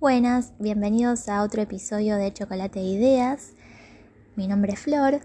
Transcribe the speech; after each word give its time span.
Buenas, 0.00 0.54
bienvenidos 0.58 1.28
a 1.28 1.42
otro 1.42 1.60
episodio 1.60 2.16
de 2.16 2.32
Chocolate 2.32 2.80
Ideas. 2.80 3.52
Mi 4.34 4.48
nombre 4.48 4.72
es 4.72 4.80
Flor. 4.80 5.20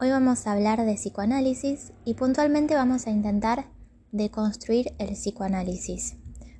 Hoy 0.00 0.10
vamos 0.10 0.44
a 0.44 0.54
hablar 0.54 0.84
de 0.84 0.94
psicoanálisis 0.94 1.92
y 2.04 2.14
puntualmente 2.14 2.74
vamos 2.74 3.06
a 3.06 3.10
intentar 3.10 3.66
deconstruir 4.10 4.92
el 4.98 5.10
psicoanálisis. 5.10 6.16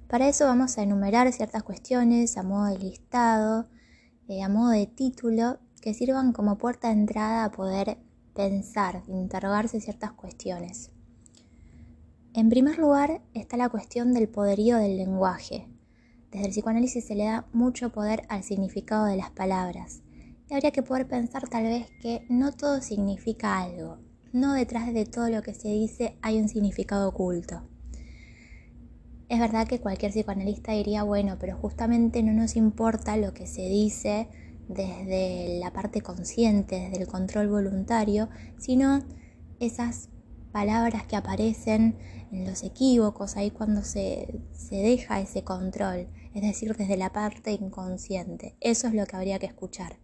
Para 0.07 0.29
eso 0.29 0.45
vamos 0.45 0.79
a 0.79 0.85
enumerar 0.85 1.33
ciertas 1.33 1.65
cuestiones 1.65 2.37
a 2.37 2.45
modo 2.45 2.67
de 2.67 2.79
listado, 2.79 3.67
eh, 4.29 4.45
a 4.45 4.49
modo 4.49 4.71
de 4.71 4.87
título, 4.87 5.59
que 5.83 5.95
sirvan 5.95 6.33
como 6.33 6.59
puerta 6.59 6.91
de 6.91 6.95
entrada 6.95 7.45
a 7.45 7.51
poder 7.51 7.99
pensar, 8.37 9.03
interrogarse 9.09 9.81
ciertas 9.81 10.13
cuestiones. 10.13 10.93
En 12.35 12.51
primer 12.51 12.79
lugar 12.79 13.21
está 13.35 13.57
la 13.57 13.69
cuestión 13.69 14.15
del 14.15 14.29
poderío 14.29 14.77
del 14.77 14.97
lenguaje. 14.97 15.67
Desde 16.37 16.49
el 16.49 16.53
psicoanálisis 16.53 17.07
se 17.07 17.15
le 17.15 17.25
da 17.25 17.47
mucho 17.55 17.93
poder 17.93 18.25
al 18.29 18.43
significado 18.43 19.07
de 19.07 19.17
las 19.17 19.31
palabras. 19.31 20.03
Y 20.51 20.53
habría 20.53 20.71
que 20.71 20.83
poder 20.83 21.09
pensar 21.09 21.49
tal 21.49 21.65
vez 21.65 21.87
que 22.03 22.27
no 22.29 22.53
todo 22.53 22.83
significa 22.83 23.59
algo. 23.59 23.97
No 24.35 24.53
detrás 24.53 24.93
de 24.93 25.07
todo 25.07 25.31
lo 25.31 25.41
que 25.41 25.55
se 25.55 25.69
dice 25.69 26.19
hay 26.21 26.39
un 26.39 26.51
significado 26.51 27.09
oculto. 27.09 27.63
Es 29.31 29.41
verdad 29.41 29.67
que 29.67 29.81
cualquier 29.81 30.13
psicoanalista 30.13 30.73
diría, 30.73 31.05
bueno, 31.05 31.39
pero 31.41 31.57
justamente 31.57 32.23
no 32.23 32.35
nos 32.35 32.55
importa 32.55 33.17
lo 33.17 33.33
que 33.33 33.47
se 33.47 33.63
dice 33.63 34.29
desde 34.69 35.59
la 35.59 35.73
parte 35.73 36.03
consciente, 36.03 36.81
desde 36.81 37.01
el 37.01 37.09
control 37.09 37.49
voluntario, 37.49 38.29
sino 38.59 38.99
esas 39.59 40.11
palabras 40.53 41.07
que 41.07 41.17
aparecen 41.17 41.97
en 42.31 42.45
los 42.45 42.63
equívocos, 42.63 43.37
ahí 43.37 43.51
cuando 43.51 43.83
se, 43.83 44.41
se 44.53 44.77
deja 44.77 45.21
ese 45.21 45.45
control, 45.45 46.09
es 46.37 46.43
decir, 46.43 46.77
desde 46.77 46.99
la 46.99 47.13
parte 47.13 47.53
inconsciente. 47.53 48.57
Eso 48.61 48.89
es 48.89 48.95
lo 48.95 49.07
que 49.07 49.17
habría 49.17 49.39
que 49.39 49.47
escuchar. 49.47 49.97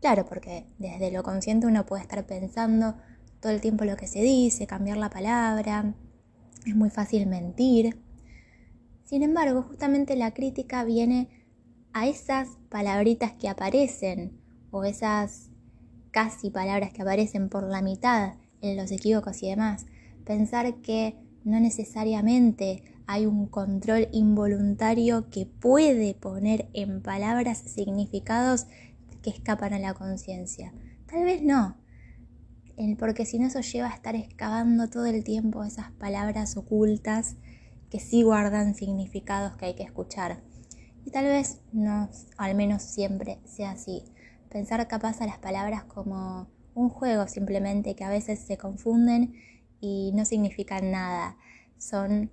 Claro, 0.00 0.24
porque 0.24 0.64
desde 0.78 1.12
lo 1.12 1.22
consciente 1.22 1.66
uno 1.66 1.84
puede 1.84 2.00
estar 2.00 2.26
pensando 2.26 2.94
todo 3.40 3.52
el 3.52 3.60
tiempo 3.60 3.84
lo 3.84 3.94
que 3.96 4.06
se 4.06 4.22
dice, 4.22 4.66
cambiar 4.66 4.96
la 4.96 5.10
palabra, 5.10 5.94
es 6.64 6.74
muy 6.74 6.88
fácil 6.88 7.26
mentir. 7.26 8.00
Sin 9.04 9.22
embargo, 9.22 9.64
justamente 9.64 10.16
la 10.16 10.32
crítica 10.32 10.82
viene 10.82 11.28
a 11.92 12.06
esas 12.06 12.48
palabritas 12.70 13.32
que 13.32 13.50
aparecen 13.50 14.40
o 14.70 14.84
esas 14.84 15.50
casi 16.10 16.48
palabras 16.48 16.90
que 16.94 17.02
aparecen 17.02 17.50
por 17.50 17.64
la 17.64 17.82
mitad 17.82 18.36
en 18.62 18.78
los 18.78 18.90
equívocos 18.90 19.42
y 19.42 19.50
demás. 19.50 19.84
Pensar 20.24 20.76
que 20.76 21.16
no 21.44 21.60
necesariamente 21.60 22.93
hay 23.06 23.26
un 23.26 23.46
control 23.46 24.08
involuntario 24.12 25.28
que 25.30 25.46
puede 25.46 26.14
poner 26.14 26.68
en 26.72 27.02
palabras 27.02 27.58
significados 27.58 28.66
que 29.22 29.30
escapan 29.30 29.72
a 29.74 29.78
la 29.78 29.94
conciencia. 29.94 30.72
Tal 31.06 31.24
vez 31.24 31.42
no, 31.42 31.76
porque 32.98 33.24
si 33.24 33.38
no 33.38 33.46
eso 33.46 33.60
lleva 33.60 33.88
a 33.88 33.94
estar 33.94 34.14
excavando 34.16 34.88
todo 34.88 35.06
el 35.06 35.22
tiempo 35.24 35.64
esas 35.64 35.92
palabras 35.92 36.56
ocultas 36.56 37.36
que 37.90 38.00
sí 38.00 38.22
guardan 38.22 38.74
significados 38.74 39.56
que 39.56 39.66
hay 39.66 39.74
que 39.74 39.84
escuchar. 39.84 40.42
Y 41.04 41.10
tal 41.10 41.26
vez 41.26 41.60
no, 41.72 42.10
al 42.36 42.54
menos 42.54 42.82
siempre 42.82 43.38
sea 43.44 43.72
así. 43.72 44.04
Pensar 44.50 44.86
capaz 44.88 45.20
a 45.20 45.26
las 45.26 45.38
palabras 45.38 45.84
como 45.84 46.48
un 46.74 46.88
juego 46.88 47.28
simplemente 47.28 47.94
que 47.94 48.04
a 48.04 48.08
veces 48.08 48.40
se 48.40 48.56
confunden 48.56 49.34
y 49.80 50.12
no 50.14 50.24
significan 50.24 50.90
nada. 50.90 51.36
Son 51.78 52.30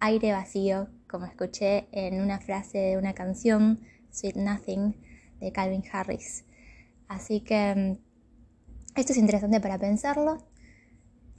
aire 0.00 0.32
vacío, 0.32 0.88
como 1.08 1.26
escuché 1.26 1.88
en 1.92 2.20
una 2.20 2.40
frase 2.40 2.78
de 2.78 2.98
una 2.98 3.14
canción, 3.14 3.80
Sweet 4.10 4.36
Nothing, 4.36 4.94
de 5.40 5.52
Calvin 5.52 5.82
Harris. 5.92 6.44
Así 7.08 7.40
que 7.40 7.74
mm, 7.74 8.98
esto 8.98 9.12
es 9.12 9.18
interesante 9.18 9.60
para 9.60 9.78
pensarlo. 9.78 10.38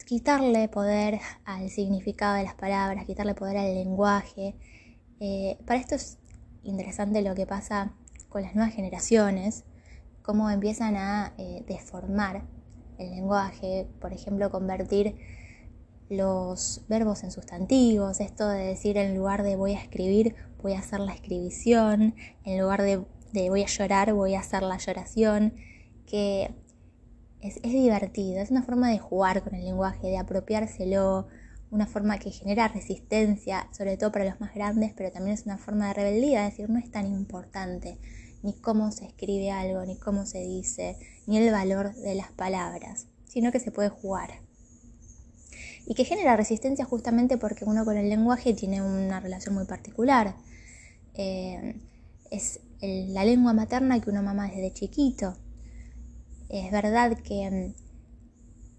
Quitarle 0.05 0.69
poder 0.69 1.19
al 1.43 1.69
significado 1.69 2.35
de 2.35 2.43
las 2.43 2.55
palabras, 2.55 3.05
quitarle 3.05 3.33
poder 3.33 3.57
al 3.57 3.73
lenguaje. 3.73 4.55
Eh, 5.19 5.57
para 5.65 5.79
esto 5.79 5.95
es 5.95 6.17
interesante 6.63 7.21
lo 7.21 7.35
que 7.35 7.45
pasa 7.45 7.93
con 8.29 8.41
las 8.41 8.55
nuevas 8.55 8.73
generaciones, 8.73 9.65
cómo 10.21 10.49
empiezan 10.49 10.95
a 10.95 11.33
eh, 11.37 11.63
deformar 11.67 12.43
el 12.97 13.11
lenguaje, 13.11 13.87
por 13.99 14.13
ejemplo, 14.13 14.49
convertir 14.49 15.15
los 16.09 16.85
verbos 16.87 17.23
en 17.23 17.31
sustantivos, 17.31 18.19
esto 18.19 18.47
de 18.47 18.65
decir 18.65 18.97
en 18.97 19.15
lugar 19.15 19.43
de 19.43 19.55
voy 19.55 19.73
a 19.73 19.81
escribir, 19.81 20.35
voy 20.61 20.73
a 20.73 20.79
hacer 20.79 20.99
la 20.99 21.13
escribición, 21.13 22.15
en 22.45 22.59
lugar 22.59 22.81
de, 22.81 23.03
voy 23.49 23.63
a 23.63 23.67
llorar, 23.67 24.13
voy 24.13 24.35
a 24.35 24.39
hacer 24.39 24.63
la 24.63 24.77
lloración, 24.77 25.53
que 26.05 26.55
es, 27.41 27.57
es, 27.57 27.71
divertido, 27.71 28.39
es 28.39 28.51
una 28.51 28.63
forma 28.63 28.89
de 28.89 28.99
jugar 28.99 29.43
con 29.43 29.55
el 29.55 29.65
lenguaje, 29.65 30.07
de 30.07 30.17
apropiárselo, 30.17 31.27
una 31.69 31.85
forma 31.85 32.17
que 32.17 32.31
genera 32.31 32.69
resistencia, 32.69 33.67
sobre 33.71 33.97
todo 33.97 34.11
para 34.11 34.25
los 34.25 34.39
más 34.39 34.53
grandes, 34.53 34.93
pero 34.95 35.11
también 35.11 35.33
es 35.33 35.45
una 35.45 35.57
forma 35.57 35.89
de 35.89 35.93
rebeldía, 35.95 36.47
es 36.47 36.53
decir, 36.53 36.69
no 36.69 36.79
es 36.79 36.89
tan 36.89 37.07
importante 37.07 37.97
ni 38.43 38.53
cómo 38.53 38.91
se 38.91 39.05
escribe 39.05 39.51
algo, 39.51 39.83
ni 39.85 39.97
cómo 39.97 40.25
se 40.25 40.39
dice, 40.39 40.97
ni 41.25 41.37
el 41.37 41.51
valor 41.51 41.93
de 41.95 42.15
las 42.15 42.31
palabras, 42.31 43.07
sino 43.25 43.51
que 43.51 43.59
se 43.59 43.71
puede 43.71 43.89
jugar 43.89 44.46
y 45.87 45.93
que 45.93 46.03
genera 46.03 46.35
resistencia 46.35 46.83
justamente 46.83 47.37
porque 47.37 47.63
uno 47.63 47.85
con 47.85 47.95
el 47.95 48.09
lenguaje 48.09 48.53
tiene 48.53 48.81
una 48.81 49.21
relación 49.21 49.55
muy 49.55 49.65
particular. 49.65 50.35
Eh, 51.13 51.79
es 52.29 52.59
la 52.81 53.23
lengua 53.23 53.53
materna 53.53 53.99
que 54.01 54.09
uno 54.09 54.21
mama 54.21 54.47
desde 54.49 54.73
chiquito. 54.73 55.37
Es 56.49 56.71
verdad 56.71 57.17
que, 57.17 57.73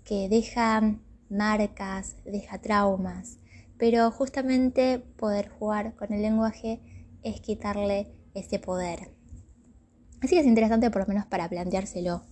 que 0.04 0.28
deja 0.28 0.96
marcas, 1.30 2.16
deja 2.26 2.60
traumas, 2.60 3.38
pero 3.78 4.10
justamente 4.10 4.98
poder 4.98 5.48
jugar 5.48 5.94
con 5.96 6.12
el 6.12 6.20
lenguaje 6.20 6.80
es 7.22 7.40
quitarle 7.40 8.12
ese 8.34 8.58
poder. 8.58 9.10
Así 10.20 10.34
que 10.34 10.40
es 10.40 10.46
interesante 10.46 10.90
por 10.90 11.02
lo 11.02 11.08
menos 11.08 11.24
para 11.24 11.48
planteárselo. 11.48 12.22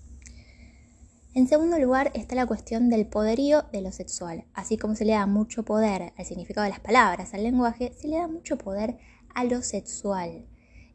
En 1.36 1.48
segundo 1.48 1.78
lugar 1.78 2.12
está 2.14 2.34
la 2.34 2.46
cuestión 2.46 2.88
del 2.88 3.06
poderío 3.06 3.64
de 3.70 3.82
lo 3.82 3.92
sexual. 3.92 4.46
Así 4.54 4.78
como 4.78 4.94
se 4.94 5.04
le 5.04 5.12
da 5.12 5.26
mucho 5.26 5.66
poder 5.66 6.14
al 6.16 6.24
significado 6.24 6.64
de 6.64 6.70
las 6.70 6.80
palabras, 6.80 7.34
al 7.34 7.42
lenguaje, 7.42 7.92
se 7.92 8.08
le 8.08 8.16
da 8.16 8.26
mucho 8.26 8.56
poder 8.56 8.96
a 9.34 9.44
lo 9.44 9.60
sexual. 9.60 10.46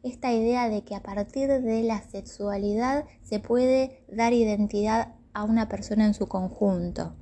Esta 0.02 0.32
idea 0.32 0.68
de 0.68 0.82
que 0.82 0.96
a 0.96 1.02
partir 1.04 1.46
de 1.46 1.84
la 1.84 2.02
sexualidad 2.02 3.04
se 3.22 3.38
puede 3.38 4.04
dar 4.08 4.32
identidad 4.32 5.14
a 5.32 5.44
una 5.44 5.68
persona 5.68 6.06
en 6.06 6.14
su 6.14 6.26
conjunto. 6.26 7.14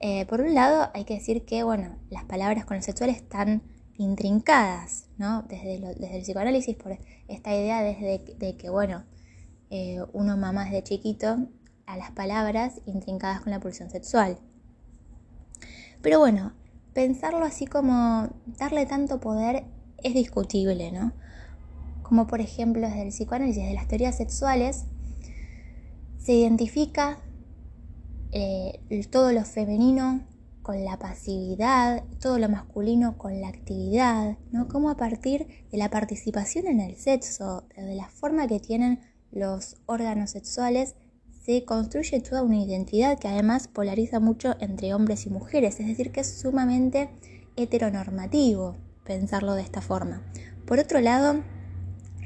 Eh, 0.00 0.26
por 0.26 0.42
un 0.42 0.52
lado, 0.52 0.90
hay 0.92 1.06
que 1.06 1.14
decir 1.14 1.46
que 1.46 1.62
bueno, 1.62 1.96
las 2.10 2.24
palabras 2.24 2.66
con 2.66 2.76
lo 2.76 2.82
sexual 2.82 3.08
están 3.08 3.62
intrincadas, 3.96 5.08
¿no? 5.16 5.40
Desde, 5.48 5.76
el 5.76 6.22
psicoanálisis, 6.22 6.76
por 6.76 6.98
esta 7.28 7.56
idea 7.56 7.80
desde 7.80 8.22
de 8.36 8.56
que, 8.58 8.68
bueno, 8.68 9.06
eh, 9.70 10.00
uno 10.12 10.36
mamá 10.36 10.66
desde 10.66 10.82
chiquito 10.82 11.48
a 11.88 11.96
las 11.96 12.10
palabras 12.10 12.82
intrincadas 12.84 13.40
con 13.40 13.50
la 13.50 13.60
pulsión 13.60 13.90
sexual. 13.90 14.38
Pero 16.02 16.18
bueno, 16.18 16.52
pensarlo 16.92 17.44
así 17.44 17.66
como 17.66 18.28
darle 18.58 18.84
tanto 18.86 19.20
poder 19.20 19.64
es 20.02 20.14
discutible, 20.14 20.92
¿no? 20.92 21.12
Como 22.02 22.26
por 22.26 22.40
ejemplo 22.40 22.82
desde 22.86 23.02
el 23.02 23.08
psicoanálisis 23.08 23.64
de 23.64 23.74
las 23.74 23.88
teorías 23.88 24.16
sexuales, 24.16 24.84
se 26.18 26.34
identifica 26.34 27.18
eh, 28.32 28.80
todo 29.10 29.32
lo 29.32 29.44
femenino 29.44 30.26
con 30.60 30.84
la 30.84 30.98
pasividad, 30.98 32.04
todo 32.20 32.38
lo 32.38 32.50
masculino 32.50 33.16
con 33.16 33.40
la 33.40 33.48
actividad, 33.48 34.36
¿no? 34.52 34.68
Como 34.68 34.90
a 34.90 34.96
partir 34.98 35.46
de 35.72 35.78
la 35.78 35.88
participación 35.88 36.66
en 36.66 36.80
el 36.80 36.96
sexo, 36.96 37.64
de 37.74 37.94
la 37.94 38.10
forma 38.10 38.46
que 38.46 38.60
tienen 38.60 39.00
los 39.30 39.76
órganos 39.86 40.30
sexuales, 40.30 40.94
se 41.48 41.64
construye 41.64 42.20
toda 42.20 42.42
una 42.42 42.62
identidad 42.62 43.18
que 43.18 43.26
además 43.26 43.68
polariza 43.68 44.20
mucho 44.20 44.54
entre 44.60 44.92
hombres 44.92 45.24
y 45.24 45.30
mujeres, 45.30 45.80
es 45.80 45.86
decir, 45.86 46.12
que 46.12 46.20
es 46.20 46.40
sumamente 46.40 47.08
heteronormativo 47.56 48.76
pensarlo 49.02 49.54
de 49.54 49.62
esta 49.62 49.80
forma. 49.80 50.22
Por 50.66 50.78
otro 50.78 51.00
lado, 51.00 51.42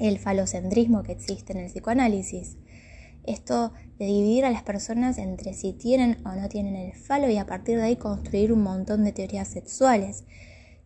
el 0.00 0.18
falocentrismo 0.18 1.04
que 1.04 1.12
existe 1.12 1.52
en 1.52 1.60
el 1.60 1.70
psicoanálisis, 1.70 2.56
esto 3.22 3.72
de 4.00 4.06
dividir 4.06 4.44
a 4.44 4.50
las 4.50 4.64
personas 4.64 5.18
entre 5.18 5.54
si 5.54 5.72
tienen 5.72 6.18
o 6.26 6.32
no 6.32 6.48
tienen 6.48 6.74
el 6.74 6.92
falo 6.92 7.30
y 7.30 7.36
a 7.36 7.46
partir 7.46 7.76
de 7.76 7.84
ahí 7.84 7.96
construir 7.96 8.52
un 8.52 8.64
montón 8.64 9.04
de 9.04 9.12
teorías 9.12 9.46
sexuales 9.46 10.24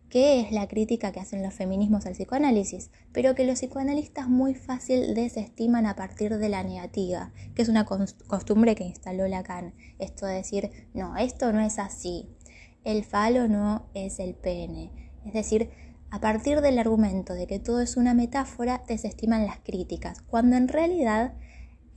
que 0.09 0.39
es 0.39 0.51
la 0.51 0.67
crítica 0.67 1.11
que 1.11 1.19
hacen 1.19 1.43
los 1.43 1.53
feminismos 1.53 2.05
al 2.05 2.13
psicoanálisis, 2.13 2.91
pero 3.11 3.35
que 3.35 3.45
los 3.45 3.59
psicoanalistas 3.59 4.29
muy 4.29 4.55
fácil 4.55 5.13
desestiman 5.13 5.85
a 5.85 5.95
partir 5.95 6.37
de 6.37 6.49
la 6.49 6.63
negativa, 6.63 7.31
que 7.55 7.61
es 7.61 7.69
una 7.69 7.85
costumbre 7.85 8.75
que 8.75 8.85
instaló 8.85 9.27
Lacan, 9.27 9.73
esto 9.99 10.25
de 10.25 10.35
decir, 10.35 10.71
no, 10.93 11.17
esto 11.17 11.51
no 11.51 11.59
es 11.59 11.79
así, 11.79 12.29
el 12.83 13.03
falo 13.03 13.47
no 13.47 13.87
es 13.93 14.19
el 14.19 14.33
pene, 14.33 14.91
es 15.25 15.33
decir, 15.33 15.69
a 16.09 16.21
partir 16.21 16.61
del 16.61 16.79
argumento 16.79 17.33
de 17.33 17.47
que 17.47 17.59
todo 17.59 17.81
es 17.81 17.97
una 17.97 18.13
metáfora, 18.13 18.83
desestiman 18.87 19.45
las 19.45 19.59
críticas, 19.59 20.21
cuando 20.21 20.55
en 20.55 20.69
realidad 20.69 21.33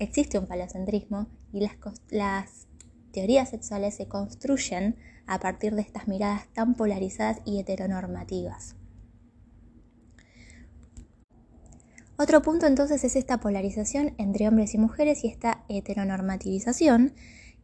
existe 0.01 0.39
un 0.39 0.49
falocentrismo 0.49 1.29
y 1.53 1.61
las, 1.61 1.77
las 2.09 2.67
teorías 3.13 3.51
sexuales 3.51 3.95
se 3.95 4.09
construyen 4.09 4.97
a 5.31 5.39
partir 5.39 5.77
de 5.77 5.83
estas 5.83 6.09
miradas 6.09 6.49
tan 6.53 6.75
polarizadas 6.75 7.39
y 7.45 7.61
heteronormativas. 7.61 8.75
Otro 12.19 12.43
punto 12.43 12.67
entonces 12.67 13.05
es 13.05 13.15
esta 13.15 13.39
polarización 13.39 14.13
entre 14.19 14.49
hombres 14.49 14.75
y 14.75 14.79
mujeres 14.79 15.25
y 15.25 15.29
esta 15.29 15.65
heteronormativización 15.69 17.15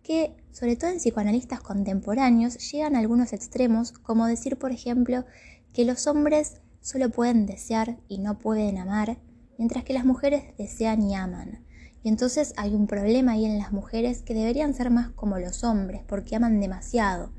que, 0.05 0.37
sobre 0.53 0.77
todo 0.77 0.91
en 0.91 0.99
psicoanalistas 0.99 1.61
contemporáneos, 1.61 2.57
llegan 2.71 2.95
a 2.95 3.01
algunos 3.01 3.33
extremos, 3.33 3.91
como 3.91 4.27
decir, 4.27 4.57
por 4.57 4.71
ejemplo, 4.71 5.27
que 5.75 5.85
los 5.85 6.07
hombres 6.07 6.61
solo 6.81 7.11
pueden 7.11 7.47
desear 7.47 7.99
y 8.07 8.19
no 8.19 8.39
pueden 8.39 8.79
amar, 8.79 9.19
mientras 9.59 9.83
que 9.83 9.93
las 9.93 10.05
mujeres 10.05 10.57
desean 10.57 11.03
y 11.03 11.17
aman. 11.17 11.67
Y 12.05 12.09
entonces 12.09 12.55
hay 12.57 12.77
un 12.77 12.87
problema 12.87 13.33
ahí 13.33 13.45
en 13.45 13.59
las 13.59 13.73
mujeres 13.73 14.23
que 14.23 14.35
deberían 14.35 14.73
ser 14.73 14.91
más 14.91 15.11
como 15.11 15.39
los 15.41 15.65
hombres, 15.65 16.03
porque 16.07 16.37
aman 16.37 16.61
demasiado. 16.61 17.33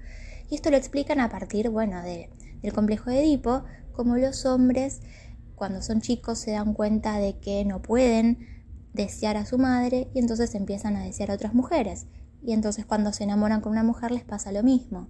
Y 0.49 0.55
esto 0.55 0.69
lo 0.71 0.77
explican 0.77 1.19
a 1.19 1.29
partir, 1.29 1.69
bueno, 1.69 2.01
del 2.03 2.73
complejo 2.73 3.09
de 3.09 3.21
Edipo, 3.21 3.63
como 3.91 4.15
los 4.15 4.45
hombres 4.45 5.01
cuando 5.55 5.81
son 5.81 6.01
chicos 6.01 6.37
se 6.37 6.51
dan 6.51 6.75
cuenta 6.75 7.17
de 7.17 7.39
que 7.39 7.65
no 7.65 7.81
pueden 7.81 8.37
desear 8.93 9.37
a 9.37 9.45
su 9.45 9.57
madre 9.57 10.07
y 10.13 10.19
entonces 10.19 10.53
empiezan 10.53 10.95
a 10.95 11.03
desear 11.03 11.31
a 11.31 11.33
otras 11.33 11.55
mujeres. 11.55 12.05
Y 12.43 12.53
entonces 12.53 12.85
cuando 12.85 13.11
se 13.11 13.23
enamoran 13.23 13.61
con 13.61 13.71
una 13.71 13.83
mujer 13.83 14.11
les 14.11 14.23
pasa 14.23 14.51
lo 14.51 14.61
mismo. 14.61 15.09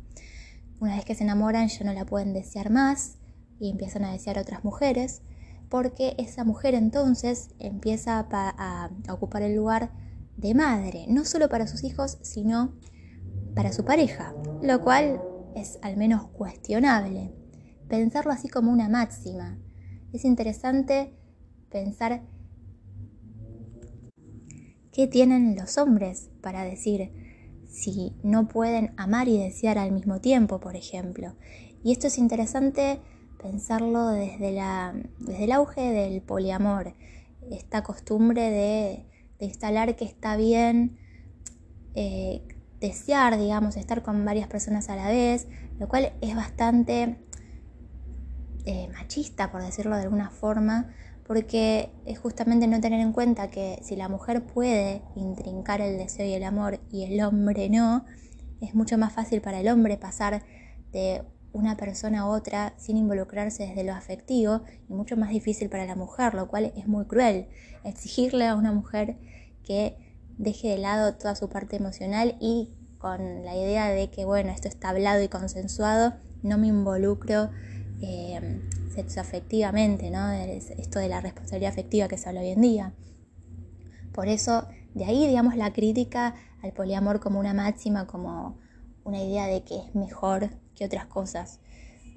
Una 0.80 0.96
vez 0.96 1.04
que 1.04 1.16
se 1.16 1.24
enamoran 1.24 1.68
ya 1.68 1.86
no 1.86 1.94
la 1.94 2.06
pueden 2.06 2.34
desear 2.34 2.70
más 2.70 3.18
y 3.60 3.70
empiezan 3.70 4.06
a 4.06 4.14
desear 4.14 4.38
a 4.38 4.42
otras 4.42 4.64
mujeres 4.64 5.22
porque 5.70 6.16
esa 6.18 6.46
mujer 6.46 6.76
entonces 6.76 7.50
empieza 7.60 8.26
a, 8.32 8.90
a 9.08 9.14
ocupar 9.14 9.42
el 9.42 9.56
lugar 9.56 9.92
de 10.38 10.54
madre, 10.54 11.06
no 11.10 11.26
solo 11.26 11.50
para 11.50 11.68
sus 11.68 11.84
hijos, 11.84 12.20
sino 12.22 12.72
para 12.72 12.97
su 13.74 13.84
pareja, 13.84 14.34
lo 14.62 14.82
cual 14.82 15.22
es 15.56 15.80
al 15.82 15.98
menos 15.98 16.28
cuestionable. 16.28 17.34
Pensarlo 17.90 18.32
así 18.32 18.48
como 18.50 18.72
una 18.72 18.90
máxima, 18.90 19.58
es 20.14 20.26
interesante 20.26 21.14
pensar 21.70 22.22
qué 24.92 25.08
tienen 25.08 25.56
los 25.56 25.78
hombres 25.78 26.30
para 26.42 26.64
decir 26.64 27.12
si 27.68 28.16
no 28.24 28.48
pueden 28.48 28.94
amar 28.98 29.28
y 29.28 29.38
desear 29.38 29.78
al 29.78 29.92
mismo 29.92 30.22
tiempo, 30.22 30.60
por 30.60 30.76
ejemplo. 30.76 31.36
Y 31.84 31.92
esto 31.92 32.08
es 32.08 32.18
interesante 32.18 33.00
pensarlo 33.42 34.08
desde, 34.08 34.52
la, 34.52 34.96
desde 35.20 35.44
el 35.44 35.52
auge 35.52 35.82
del 35.82 36.22
poliamor, 36.22 36.96
esta 37.52 37.84
costumbre 37.84 38.50
de, 38.50 39.06
instalar 39.40 39.96
que 39.96 40.06
está 40.06 40.36
bien 40.36 40.98
eh, 41.94 42.42
desear, 42.80 43.38
digamos, 43.38 43.78
estar 43.78 44.04
con 44.04 44.24
varias 44.26 44.48
personas 44.48 44.90
a 44.90 44.96
la 44.96 45.08
vez, 45.10 45.48
lo 45.80 45.88
cual 45.88 46.14
es 46.22 46.36
bastante 46.36 47.18
eh, 48.66 48.90
machista, 48.94 49.52
por 49.52 49.64
decirlo 49.64 49.96
de 49.96 50.04
alguna 50.04 50.30
forma, 50.30 50.94
porque 51.26 51.92
es 52.06 52.20
justamente 52.20 52.68
no 52.68 52.80
tener 52.80 53.00
en 53.00 53.12
cuenta 53.12 53.50
que 53.50 53.80
si 53.84 53.96
la 53.96 54.08
mujer 54.08 54.46
puede 54.46 55.02
intrincar 55.16 55.82
el 55.82 55.98
deseo 55.98 56.26
y 56.26 56.34
el 56.34 56.44
amor 56.44 56.80
y 56.90 57.04
el 57.04 57.22
hombre 57.22 57.70
no, 57.70 58.06
es 58.62 58.74
mucho 58.74 58.98
más 58.98 59.14
fácil 59.14 59.42
para 59.42 59.60
el 59.60 59.68
hombre 59.68 59.98
pasar 59.98 60.44
de 60.92 61.24
una 61.54 61.76
persona 61.76 62.22
a 62.22 62.28
otra 62.28 62.74
sin 62.78 62.98
involucrarse 62.98 63.68
desde 63.68 63.84
lo 63.84 63.94
afectivo 63.94 64.62
y 64.90 64.94
mucho 64.94 65.18
más 65.18 65.30
difícil 65.30 65.70
para 65.70 65.86
la 65.86 65.96
mujer, 65.96 66.34
lo 66.34 66.48
cual 66.48 66.72
es 66.76 66.88
muy 66.88 67.06
cruel. 67.06 67.48
Exigirle 67.84 68.48
a 68.48 68.56
una 68.56 68.72
mujer 68.72 69.18
que 69.64 70.07
deje 70.38 70.70
de 70.70 70.78
lado 70.78 71.16
toda 71.16 71.36
su 71.36 71.50
parte 71.50 71.76
emocional 71.76 72.36
y 72.40 72.70
con 72.98 73.44
la 73.44 73.56
idea 73.56 73.90
de 73.90 74.10
que, 74.10 74.26
bueno, 74.26 74.52
esto 74.52 74.68
está 74.68 74.90
hablado 74.90 75.22
y 75.24 75.28
consensuado, 75.28 76.16
no 76.44 76.58
me 76.58 76.68
involucro 76.68 77.50
eh, 78.02 78.62
sexoafectivamente, 78.94 80.10
¿no? 80.10 80.32
esto 80.32 81.00
de 81.00 81.10
la 81.10 81.22
responsabilidad 81.22 81.72
afectiva 81.72 82.08
que 82.08 82.18
se 82.18 82.30
habla 82.30 82.42
hoy 82.42 82.50
en 82.50 82.62
día. 82.62 82.94
Por 84.14 84.28
eso, 84.28 84.68
de 84.96 85.06
ahí, 85.06 85.28
digamos, 85.28 85.56
la 85.56 85.74
crítica 85.74 86.36
al 86.64 86.74
poliamor 86.74 87.20
como 87.20 87.40
una 87.40 87.54
máxima, 87.54 88.08
como 88.08 88.58
una 89.04 89.24
idea 89.24 89.48
de 89.48 89.64
que 89.64 89.78
es 89.78 89.96
mejor 89.96 90.50
que 90.76 90.86
otras 90.86 91.06
cosas. 91.06 91.60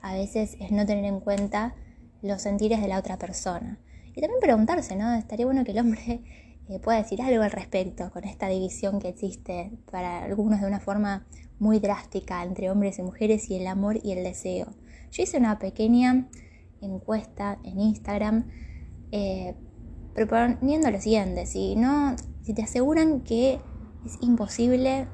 A 0.02 0.14
veces 0.14 0.56
es 0.60 0.70
no 0.72 0.86
tener 0.86 1.04
en 1.04 1.20
cuenta 1.20 1.74
los 2.22 2.42
sentires 2.42 2.80
de 2.80 2.88
la 2.88 2.98
otra 2.98 3.18
persona. 3.18 3.78
Y 4.14 4.20
también 4.20 4.40
preguntarse, 4.40 4.96
¿no? 4.96 5.12
Estaría 5.14 5.46
bueno 5.46 5.64
que 5.64 5.72
el 5.72 5.78
hombre 5.78 6.24
eh, 6.70 6.78
pueda 6.78 6.98
decir 6.98 7.20
algo 7.20 7.42
al 7.42 7.50
respecto 7.50 8.12
con 8.12 8.22
esta 8.22 8.48
división 8.48 9.00
que 9.00 9.08
existe 9.08 9.72
para 9.90 10.22
algunos 10.22 10.60
de 10.60 10.68
una 10.68 10.78
forma 10.78 11.26
muy 11.58 11.80
drástica 11.80 12.44
entre 12.44 12.70
hombres 12.70 13.00
y 13.00 13.02
mujeres 13.02 13.50
y 13.50 13.56
el 13.56 13.66
amor 13.66 13.98
y 14.04 14.12
el 14.12 14.22
deseo. 14.22 14.68
Yo 15.10 15.24
hice 15.24 15.38
una 15.38 15.58
pequeña 15.58 16.28
encuesta 16.80 17.58
en 17.64 17.80
Instagram 17.80 18.46
eh, 19.10 19.56
proponiendo 20.14 20.92
lo 20.92 21.00
siguiente, 21.00 21.44
si, 21.46 21.74
no, 21.74 22.14
si 22.42 22.54
te 22.54 22.62
aseguran 22.62 23.22
que 23.22 23.60
es 24.06 24.18
imposible 24.20 25.08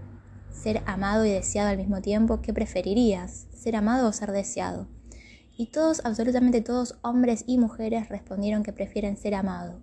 ser 0.50 0.82
amado 0.84 1.24
y 1.24 1.30
deseado 1.30 1.70
al 1.70 1.78
mismo 1.78 2.02
tiempo, 2.02 2.42
¿qué 2.42 2.52
preferirías? 2.52 3.46
¿Ser 3.54 3.76
amado 3.76 4.08
o 4.08 4.12
ser 4.12 4.32
deseado? 4.32 4.88
Y 5.56 5.68
todos, 5.68 6.04
absolutamente 6.04 6.60
todos, 6.60 6.98
hombres 7.00 7.44
y 7.46 7.56
mujeres, 7.56 8.10
respondieron 8.10 8.62
que 8.62 8.74
prefieren 8.74 9.16
ser 9.16 9.34
amado. 9.34 9.80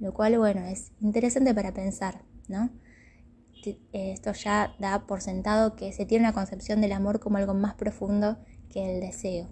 Lo 0.00 0.14
cual, 0.14 0.38
bueno, 0.38 0.62
es 0.62 0.92
interesante 1.00 1.54
para 1.54 1.72
pensar, 1.72 2.22
¿no? 2.48 2.70
Esto 3.92 4.32
ya 4.32 4.74
da 4.78 5.06
por 5.06 5.20
sentado 5.20 5.76
que 5.76 5.92
se 5.92 6.06
tiene 6.06 6.24
una 6.24 6.32
concepción 6.32 6.80
del 6.80 6.92
amor 6.92 7.20
como 7.20 7.36
algo 7.36 7.52
más 7.52 7.74
profundo 7.74 8.38
que 8.70 8.94
el 8.94 9.00
deseo. 9.00 9.48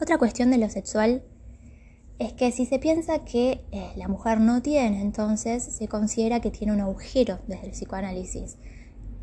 Otra 0.00 0.18
cuestión 0.18 0.50
de 0.50 0.58
lo 0.58 0.68
sexual 0.68 1.22
es 2.18 2.34
que 2.34 2.52
si 2.52 2.66
se 2.66 2.78
piensa 2.78 3.24
que 3.24 3.64
eh, 3.72 3.92
la 3.96 4.08
mujer 4.08 4.40
no 4.40 4.60
tiene, 4.60 5.00
entonces 5.00 5.62
se 5.62 5.88
considera 5.88 6.40
que 6.40 6.50
tiene 6.50 6.72
un 6.72 6.80
agujero 6.80 7.38
desde 7.46 7.66
el 7.66 7.72
psicoanálisis, 7.72 8.58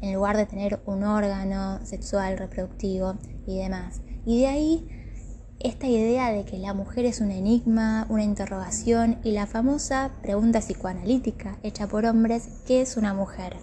en 0.01 0.13
lugar 0.13 0.37
de 0.37 0.45
tener 0.45 0.81
un 0.85 1.03
órgano 1.03 1.85
sexual, 1.85 2.37
reproductivo 2.37 3.15
y 3.45 3.57
demás. 3.57 4.01
Y 4.25 4.39
de 4.39 4.47
ahí 4.47 4.87
esta 5.59 5.87
idea 5.87 6.31
de 6.31 6.45
que 6.45 6.57
la 6.57 6.73
mujer 6.73 7.05
es 7.05 7.19
un 7.19 7.31
enigma, 7.31 8.05
una 8.09 8.23
interrogación 8.23 9.19
y 9.23 9.31
la 9.31 9.45
famosa 9.45 10.11
pregunta 10.21 10.59
psicoanalítica 10.59 11.59
hecha 11.63 11.87
por 11.87 12.05
hombres, 12.05 12.47
¿qué 12.65 12.81
es 12.81 12.95
una 12.95 13.13
mujer? 13.13 13.57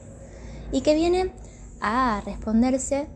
Y 0.73 0.83
que 0.83 0.95
viene 0.95 1.33
a 1.81 2.21
responderse 2.27 3.09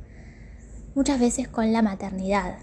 muchas 0.95 1.21
veces 1.21 1.47
con 1.47 1.73
la 1.73 1.83
maternidad, 1.83 2.59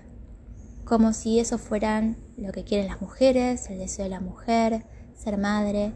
como 0.86 1.14
si 1.14 1.40
eso 1.40 1.60
fueran 1.60 2.18
lo 2.36 2.52
que 2.52 2.64
quieren 2.64 2.88
las 2.88 3.00
mujeres, 3.00 3.70
el 3.70 3.78
deseo 3.78 4.06
de 4.06 4.10
la 4.10 4.20
mujer, 4.20 4.86
ser 5.16 5.38
madre. 5.38 5.94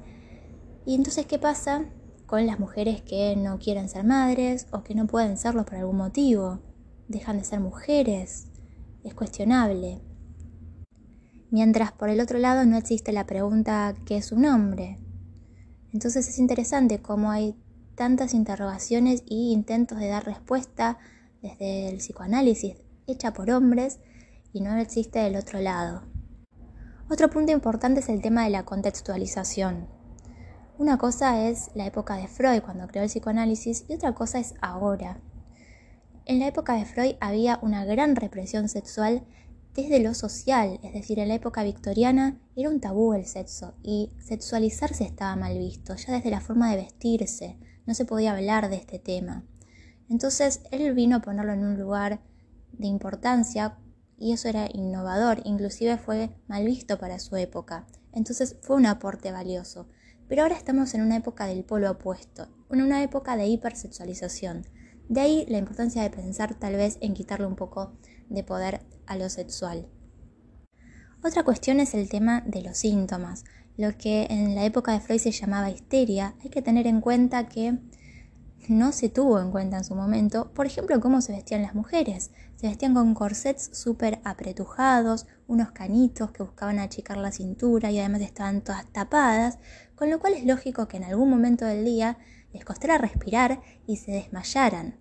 Y 0.85 0.93
entonces, 0.95 1.25
¿qué 1.25 1.39
pasa 1.39 1.85
con 2.27 2.45
las 2.45 2.59
mujeres 2.59 3.01
que 3.01 3.35
no 3.35 3.57
quieren 3.57 3.89
ser 3.89 4.03
madres 4.03 4.67
o 4.71 4.83
que 4.83 4.93
no 4.93 5.07
pueden 5.07 5.37
serlo 5.37 5.65
por 5.65 5.75
algún 5.75 5.97
motivo? 5.97 6.59
Dejan 7.07 7.37
de 7.39 7.43
ser 7.43 7.59
mujeres. 7.59 8.49
Es 9.03 9.15
cuestionable. 9.15 10.10
Mientras 11.51 11.91
por 11.91 12.09
el 12.09 12.21
otro 12.21 12.39
lado 12.39 12.65
no 12.65 12.77
existe 12.77 13.11
la 13.11 13.25
pregunta 13.25 13.93
¿qué 14.05 14.15
es 14.15 14.31
un 14.31 14.45
hombre? 14.45 14.97
Entonces 15.91 16.29
es 16.29 16.39
interesante 16.39 17.01
cómo 17.01 17.29
hay 17.29 17.61
tantas 17.95 18.33
interrogaciones 18.33 19.21
y 19.25 19.51
intentos 19.51 19.99
de 19.99 20.07
dar 20.07 20.25
respuesta 20.25 20.97
desde 21.41 21.89
el 21.89 21.97
psicoanálisis 21.97 22.77
hecha 23.05 23.33
por 23.33 23.51
hombres 23.51 23.99
y 24.53 24.61
no 24.61 24.77
existe 24.77 25.19
del 25.19 25.35
otro 25.35 25.59
lado. 25.59 26.03
Otro 27.09 27.29
punto 27.29 27.51
importante 27.51 27.99
es 27.99 28.07
el 28.07 28.21
tema 28.21 28.45
de 28.45 28.51
la 28.51 28.63
contextualización. 28.63 29.89
Una 30.77 30.97
cosa 30.97 31.49
es 31.49 31.69
la 31.75 31.85
época 31.85 32.15
de 32.15 32.29
Freud 32.29 32.61
cuando 32.61 32.87
creó 32.87 33.03
el 33.03 33.09
psicoanálisis 33.09 33.83
y 33.89 33.95
otra 33.95 34.13
cosa 34.13 34.39
es 34.39 34.53
ahora. 34.61 35.19
En 36.25 36.39
la 36.39 36.47
época 36.47 36.75
de 36.75 36.85
Freud 36.85 37.15
había 37.19 37.59
una 37.61 37.83
gran 37.83 38.15
represión 38.15 38.69
sexual 38.69 39.25
desde 39.73 39.99
lo 39.99 40.13
social, 40.13 40.79
es 40.83 40.93
decir, 40.93 41.19
en 41.19 41.29
la 41.29 41.35
época 41.35 41.63
victoriana 41.63 42.39
era 42.55 42.69
un 42.69 42.81
tabú 42.81 43.13
el 43.13 43.25
sexo 43.25 43.73
y 43.81 44.11
sexualizarse 44.19 45.03
estaba 45.03 45.35
mal 45.35 45.57
visto, 45.57 45.95
ya 45.95 46.13
desde 46.13 46.29
la 46.29 46.41
forma 46.41 46.69
de 46.71 46.77
vestirse, 46.77 47.57
no 47.85 47.93
se 47.93 48.05
podía 48.05 48.33
hablar 48.33 48.69
de 48.69 48.75
este 48.75 48.99
tema. 48.99 49.45
Entonces 50.09 50.61
él 50.71 50.93
vino 50.93 51.17
a 51.17 51.21
ponerlo 51.21 51.53
en 51.53 51.63
un 51.63 51.79
lugar 51.79 52.21
de 52.73 52.87
importancia 52.87 53.77
y 54.17 54.33
eso 54.33 54.49
era 54.49 54.67
innovador, 54.71 55.41
inclusive 55.45 55.97
fue 55.97 56.29
mal 56.47 56.65
visto 56.65 56.99
para 56.99 57.19
su 57.19 57.35
época. 57.37 57.87
Entonces 58.11 58.57
fue 58.61 58.75
un 58.75 58.85
aporte 58.85 59.31
valioso. 59.31 59.87
Pero 60.27 60.43
ahora 60.43 60.55
estamos 60.55 60.93
en 60.93 61.01
una 61.01 61.17
época 61.17 61.45
del 61.45 61.65
polo 61.65 61.91
opuesto, 61.91 62.47
en 62.69 62.81
una 62.81 63.03
época 63.03 63.35
de 63.35 63.47
hipersexualización. 63.47 64.65
De 65.11 65.19
ahí 65.19 65.45
la 65.49 65.57
importancia 65.57 66.01
de 66.01 66.09
pensar 66.09 66.55
tal 66.55 66.77
vez 66.77 66.97
en 67.01 67.13
quitarle 67.13 67.45
un 67.45 67.57
poco 67.57 67.91
de 68.29 68.45
poder 68.45 68.85
a 69.05 69.17
lo 69.17 69.29
sexual. 69.29 69.89
Otra 71.21 71.43
cuestión 71.43 71.81
es 71.81 71.93
el 71.95 72.07
tema 72.07 72.45
de 72.47 72.61
los 72.61 72.77
síntomas. 72.77 73.43
Lo 73.75 73.97
que 73.97 74.27
en 74.29 74.55
la 74.55 74.63
época 74.63 74.93
de 74.93 75.01
Freud 75.01 75.19
se 75.19 75.31
llamaba 75.31 75.69
histeria, 75.69 76.35
hay 76.41 76.49
que 76.49 76.61
tener 76.61 76.87
en 76.87 77.01
cuenta 77.01 77.49
que 77.49 77.77
no 78.69 78.93
se 78.93 79.09
tuvo 79.09 79.41
en 79.41 79.51
cuenta 79.51 79.79
en 79.79 79.83
su 79.83 79.95
momento, 79.95 80.53
por 80.53 80.65
ejemplo, 80.65 81.01
cómo 81.01 81.19
se 81.19 81.33
vestían 81.33 81.63
las 81.63 81.75
mujeres. 81.75 82.31
Se 82.55 82.69
vestían 82.69 82.93
con 82.93 83.13
corsets 83.13 83.69
súper 83.77 84.21
apretujados, 84.23 85.27
unos 85.45 85.71
canitos 85.71 86.31
que 86.31 86.43
buscaban 86.43 86.79
achicar 86.79 87.17
la 87.17 87.33
cintura 87.33 87.91
y 87.91 87.99
además 87.99 88.21
estaban 88.21 88.61
todas 88.61 88.85
tapadas, 88.93 89.59
con 89.93 90.09
lo 90.09 90.19
cual 90.21 90.35
es 90.35 90.45
lógico 90.45 90.87
que 90.87 90.95
en 90.95 91.03
algún 91.03 91.29
momento 91.29 91.65
del 91.65 91.83
día 91.83 92.17
les 92.53 92.63
costara 92.63 92.97
respirar 92.97 93.61
y 93.85 93.97
se 93.97 94.11
desmayaran. 94.11 95.00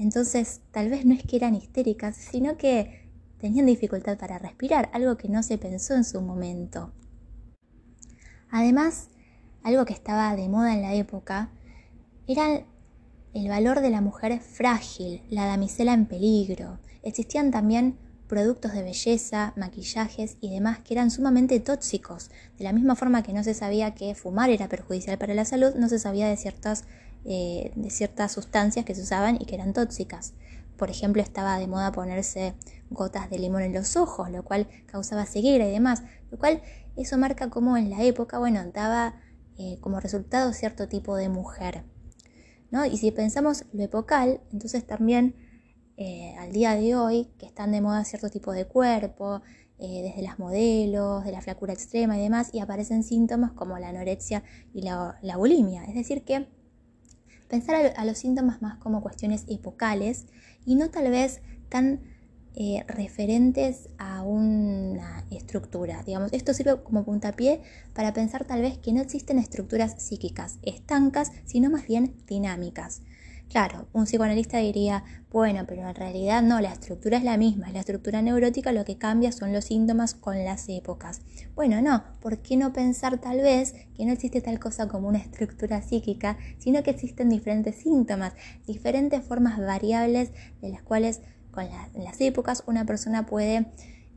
Entonces, 0.00 0.62
tal 0.70 0.88
vez 0.88 1.04
no 1.04 1.12
es 1.12 1.22
que 1.22 1.36
eran 1.36 1.54
histéricas, 1.54 2.16
sino 2.16 2.56
que 2.56 3.06
tenían 3.38 3.66
dificultad 3.66 4.16
para 4.16 4.38
respirar, 4.38 4.88
algo 4.94 5.18
que 5.18 5.28
no 5.28 5.42
se 5.42 5.58
pensó 5.58 5.94
en 5.94 6.04
su 6.04 6.22
momento. 6.22 6.90
Además, 8.50 9.10
algo 9.62 9.84
que 9.84 9.92
estaba 9.92 10.34
de 10.36 10.48
moda 10.48 10.72
en 10.72 10.80
la 10.80 10.94
época 10.94 11.50
era 12.26 12.64
el 13.34 13.48
valor 13.50 13.80
de 13.80 13.90
la 13.90 14.00
mujer 14.00 14.40
frágil, 14.40 15.22
la 15.28 15.44
damisela 15.44 15.92
en 15.92 16.06
peligro. 16.06 16.78
Existían 17.02 17.50
también 17.50 17.98
productos 18.26 18.72
de 18.72 18.82
belleza, 18.82 19.52
maquillajes 19.56 20.38
y 20.40 20.48
demás 20.48 20.78
que 20.78 20.94
eran 20.94 21.10
sumamente 21.10 21.60
tóxicos. 21.60 22.30
De 22.56 22.64
la 22.64 22.72
misma 22.72 22.96
forma 22.96 23.22
que 23.22 23.34
no 23.34 23.44
se 23.44 23.52
sabía 23.52 23.94
que 23.94 24.14
fumar 24.14 24.48
era 24.48 24.68
perjudicial 24.68 25.18
para 25.18 25.34
la 25.34 25.44
salud, 25.44 25.74
no 25.74 25.90
se 25.90 25.98
sabía 25.98 26.26
de 26.26 26.38
ciertas, 26.38 26.84
eh, 27.24 27.72
de 27.74 27.90
ciertas 27.90 28.32
sustancias 28.32 28.84
que 28.84 28.94
se 28.94 29.02
usaban 29.02 29.36
y 29.40 29.46
que 29.46 29.54
eran 29.54 29.72
tóxicas. 29.72 30.34
Por 30.76 30.90
ejemplo, 30.90 31.22
estaba 31.22 31.58
de 31.58 31.66
moda 31.66 31.92
ponerse 31.92 32.54
gotas 32.88 33.28
de 33.28 33.38
limón 33.38 33.62
en 33.62 33.74
los 33.74 33.96
ojos, 33.96 34.30
lo 34.30 34.44
cual 34.44 34.66
causaba 34.86 35.26
ceguera 35.26 35.68
y 35.68 35.70
demás, 35.70 36.02
lo 36.30 36.38
cual 36.38 36.62
eso 36.96 37.18
marca 37.18 37.50
como 37.50 37.76
en 37.76 37.90
la 37.90 38.02
época, 38.02 38.38
bueno, 38.38 38.60
daba 38.72 39.20
eh, 39.58 39.78
como 39.80 40.00
resultado 40.00 40.52
cierto 40.52 40.88
tipo 40.88 41.16
de 41.16 41.28
mujer. 41.28 41.84
¿no? 42.70 42.86
Y 42.86 42.96
si 42.96 43.10
pensamos 43.10 43.64
lo 43.72 43.82
epocal, 43.82 44.40
entonces 44.52 44.86
también 44.86 45.34
eh, 45.96 46.34
al 46.38 46.52
día 46.52 46.74
de 46.74 46.96
hoy, 46.96 47.28
que 47.38 47.46
están 47.46 47.72
de 47.72 47.80
moda 47.80 48.04
cierto 48.04 48.30
tipo 48.30 48.52
de 48.52 48.66
cuerpo, 48.66 49.42
desde 49.80 50.20
las 50.20 50.38
modelos, 50.38 51.24
de 51.24 51.32
la 51.32 51.40
flacura 51.40 51.72
extrema 51.72 52.18
y 52.18 52.22
demás, 52.22 52.50
y 52.52 52.60
aparecen 52.60 53.02
síntomas 53.02 53.52
como 53.52 53.78
la 53.78 53.88
anorexia 53.88 54.42
y 54.74 54.82
la, 54.82 55.18
bulimia. 55.36 55.84
Es 55.84 55.94
decir, 55.94 56.22
que 56.24 56.48
pensar 57.50 57.92
a 57.96 58.04
los 58.04 58.16
síntomas 58.16 58.62
más 58.62 58.78
como 58.78 59.02
cuestiones 59.02 59.44
epocales 59.48 60.26
y 60.64 60.76
no 60.76 60.88
tal 60.88 61.10
vez 61.10 61.42
tan 61.68 62.00
eh, 62.54 62.84
referentes 62.88 63.88
a 63.98 64.22
una 64.22 65.24
estructura. 65.30 66.02
Digamos, 66.04 66.32
esto 66.32 66.54
sirve 66.54 66.82
como 66.82 67.04
puntapié 67.04 67.62
para 67.92 68.12
pensar 68.12 68.44
tal 68.44 68.62
vez 68.62 68.78
que 68.78 68.92
no 68.92 69.00
existen 69.02 69.38
estructuras 69.38 70.02
psíquicas 70.02 70.58
estancas, 70.62 71.32
sino 71.44 71.70
más 71.70 71.86
bien 71.86 72.16
dinámicas. 72.26 73.02
Claro, 73.50 73.88
un 73.92 74.04
psicoanalista 74.04 74.58
diría, 74.58 75.02
bueno, 75.32 75.64
pero 75.66 75.88
en 75.88 75.94
realidad 75.96 76.40
no, 76.40 76.60
la 76.60 76.72
estructura 76.72 77.16
es 77.16 77.24
la 77.24 77.36
misma, 77.36 77.72
la 77.72 77.80
estructura 77.80 78.22
neurótica, 78.22 78.70
lo 78.70 78.84
que 78.84 78.96
cambia 78.96 79.32
son 79.32 79.52
los 79.52 79.64
síntomas 79.64 80.14
con 80.14 80.44
las 80.44 80.68
épocas. 80.68 81.22
Bueno, 81.56 81.82
no, 81.82 82.04
¿por 82.20 82.38
qué 82.38 82.56
no 82.56 82.72
pensar 82.72 83.18
tal 83.18 83.38
vez 83.38 83.74
que 83.96 84.04
no 84.06 84.12
existe 84.12 84.40
tal 84.40 84.60
cosa 84.60 84.86
como 84.86 85.08
una 85.08 85.18
estructura 85.18 85.82
psíquica, 85.82 86.38
sino 86.58 86.84
que 86.84 86.92
existen 86.92 87.28
diferentes 87.28 87.74
síntomas, 87.74 88.34
diferentes 88.68 89.24
formas 89.24 89.58
variables 89.58 90.30
de 90.62 90.68
las 90.68 90.82
cuales 90.82 91.20
con 91.50 91.66
las 91.94 92.20
épocas 92.20 92.62
una 92.68 92.86
persona 92.86 93.26
puede 93.26 93.66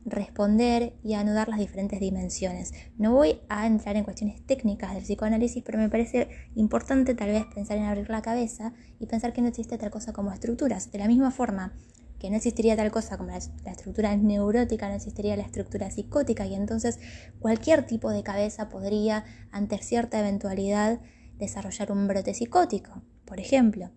responder 0.04 0.94
y 1.02 1.14
anudar 1.14 1.48
las 1.48 1.58
diferentes 1.58 2.00
dimensiones. 2.00 2.72
No 2.98 3.12
voy 3.12 3.40
a 3.48 3.66
entrar 3.66 3.96
en 3.96 4.04
cuestiones 4.04 4.44
técnicas 4.46 4.94
del 4.94 5.04
psicoanálisis, 5.04 5.62
pero 5.64 5.78
me 5.78 5.88
parece 5.88 6.28
importante 6.54 7.14
tal 7.14 7.30
vez 7.30 7.44
pensar 7.54 7.78
en 7.78 7.84
abrir 7.84 8.10
la 8.10 8.22
cabeza 8.22 8.74
y 8.98 9.06
pensar 9.06 9.32
que 9.32 9.42
no 9.42 9.48
existe 9.48 9.78
tal 9.78 9.90
cosa 9.90 10.12
como 10.12 10.32
estructuras. 10.32 10.90
De 10.92 10.98
la 10.98 11.08
misma 11.08 11.30
forma 11.30 11.72
que 12.18 12.30
no 12.30 12.36
existiría 12.36 12.76
tal 12.76 12.90
cosa 12.90 13.18
como 13.18 13.30
la, 13.30 13.36
estructura 13.36 14.16
neurótica, 14.16 14.88
no 14.88 14.94
existiría 14.94 15.36
la 15.36 15.42
estructura 15.42 15.90
psicótica 15.90 16.46
y 16.46 16.54
entonces 16.54 16.98
cualquier 17.38 17.86
tipo 17.86 18.10
de 18.10 18.22
cabeza 18.22 18.68
podría, 18.68 19.24
ante 19.50 19.78
cierta 19.78 20.20
eventualidad, 20.20 21.00
desarrollar 21.38 21.92
un 21.92 22.06
brote 22.06 22.32
psicótico, 22.32 23.02
por 23.24 23.40
ejemplo. 23.40 23.90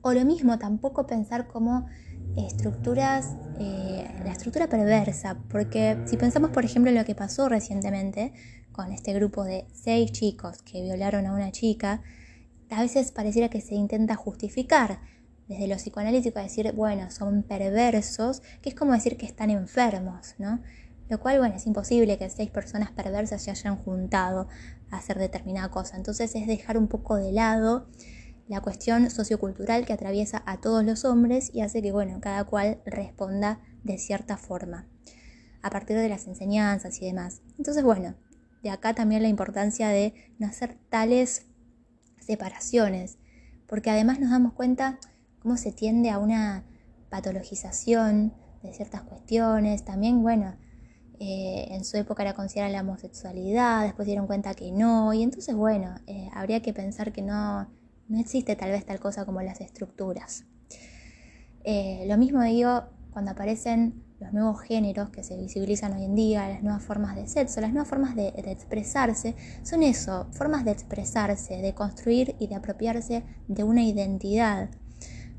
O 0.00 0.12
lo 0.12 0.24
mismo, 0.24 0.58
tampoco 0.58 1.06
pensar 1.06 1.46
como 1.46 1.86
estructuras, 2.36 3.36
eh, 3.58 4.08
la 4.24 4.32
estructura 4.32 4.68
perversa, 4.68 5.38
porque 5.50 5.98
si 6.06 6.16
pensamos 6.16 6.50
por 6.50 6.64
ejemplo 6.64 6.90
en 6.90 6.96
lo 6.96 7.04
que 7.04 7.14
pasó 7.14 7.48
recientemente 7.48 8.32
con 8.72 8.92
este 8.92 9.12
grupo 9.12 9.44
de 9.44 9.66
seis 9.72 10.12
chicos 10.12 10.62
que 10.62 10.82
violaron 10.82 11.26
a 11.26 11.34
una 11.34 11.52
chica, 11.52 12.02
a 12.70 12.80
veces 12.80 13.12
pareciera 13.12 13.50
que 13.50 13.60
se 13.60 13.74
intenta 13.74 14.14
justificar 14.14 15.00
desde 15.46 15.66
lo 15.66 15.76
psicoanalítico 15.76 16.38
decir, 16.40 16.72
bueno, 16.72 17.10
son 17.10 17.42
perversos, 17.42 18.42
que 18.62 18.70
es 18.70 18.74
como 18.74 18.92
decir 18.92 19.16
que 19.16 19.26
están 19.26 19.50
enfermos, 19.50 20.34
¿no? 20.38 20.60
Lo 21.08 21.20
cual, 21.20 21.38
bueno, 21.38 21.56
es 21.56 21.66
imposible 21.66 22.16
que 22.16 22.30
seis 22.30 22.50
personas 22.50 22.90
perversas 22.90 23.42
se 23.42 23.50
hayan 23.50 23.76
juntado 23.76 24.48
a 24.90 24.96
hacer 24.96 25.18
determinada 25.18 25.70
cosa. 25.70 25.96
Entonces 25.96 26.34
es 26.34 26.46
dejar 26.46 26.78
un 26.78 26.88
poco 26.88 27.16
de 27.16 27.32
lado 27.32 27.86
la 28.52 28.60
cuestión 28.60 29.08
sociocultural 29.08 29.86
que 29.86 29.94
atraviesa 29.94 30.42
a 30.44 30.60
todos 30.60 30.84
los 30.84 31.06
hombres 31.06 31.50
y 31.54 31.62
hace 31.62 31.80
que, 31.80 31.90
bueno, 31.90 32.20
cada 32.20 32.44
cual 32.44 32.82
responda 32.84 33.62
de 33.82 33.96
cierta 33.96 34.36
forma, 34.36 34.86
a 35.62 35.70
partir 35.70 35.96
de 35.96 36.10
las 36.10 36.26
enseñanzas 36.26 37.00
y 37.00 37.06
demás. 37.06 37.40
Entonces, 37.56 37.82
bueno, 37.82 38.14
de 38.62 38.68
acá 38.68 38.94
también 38.94 39.22
la 39.22 39.28
importancia 39.28 39.88
de 39.88 40.12
no 40.38 40.46
hacer 40.46 40.76
tales 40.90 41.46
separaciones, 42.20 43.16
porque 43.66 43.88
además 43.88 44.20
nos 44.20 44.30
damos 44.30 44.52
cuenta 44.52 44.98
cómo 45.38 45.56
se 45.56 45.72
tiende 45.72 46.10
a 46.10 46.18
una 46.18 46.66
patologización 47.08 48.34
de 48.62 48.74
ciertas 48.74 49.00
cuestiones, 49.00 49.82
también, 49.82 50.22
bueno, 50.22 50.56
eh, 51.20 51.68
en 51.70 51.86
su 51.86 51.96
época 51.96 52.22
era 52.22 52.34
considerada 52.34 52.70
la 52.70 52.82
homosexualidad, 52.82 53.84
después 53.84 54.04
dieron 54.04 54.26
cuenta 54.26 54.52
que 54.52 54.72
no, 54.72 55.14
y 55.14 55.22
entonces, 55.22 55.54
bueno, 55.54 55.94
eh, 56.06 56.28
habría 56.34 56.60
que 56.60 56.74
pensar 56.74 57.12
que 57.12 57.22
no, 57.22 57.66
no 58.12 58.20
existe 58.20 58.56
tal 58.56 58.70
vez 58.70 58.84
tal 58.84 59.00
cosa 59.00 59.24
como 59.24 59.40
las 59.40 59.60
estructuras. 59.60 60.44
Eh, 61.64 62.04
lo 62.06 62.18
mismo 62.18 62.42
digo 62.42 62.84
cuando 63.10 63.30
aparecen 63.30 64.04
los 64.20 64.32
nuevos 64.32 64.60
géneros 64.60 65.10
que 65.10 65.24
se 65.24 65.36
visibilizan 65.36 65.94
hoy 65.94 66.04
en 66.04 66.14
día, 66.14 66.48
las 66.48 66.62
nuevas 66.62 66.82
formas 66.82 67.16
de 67.16 67.26
sexo, 67.26 67.60
las 67.60 67.72
nuevas 67.72 67.88
formas 67.88 68.14
de, 68.14 68.28
expresarse, 68.28 69.34
son 69.62 69.82
eso, 69.82 70.28
formas 70.32 70.64
de 70.64 70.70
expresarse, 70.70 71.56
de 71.56 71.74
construir 71.74 72.36
y 72.38 72.46
de 72.46 72.54
apropiarse 72.54 73.24
de 73.48 73.64
una 73.64 73.82
identidad, 73.82 74.70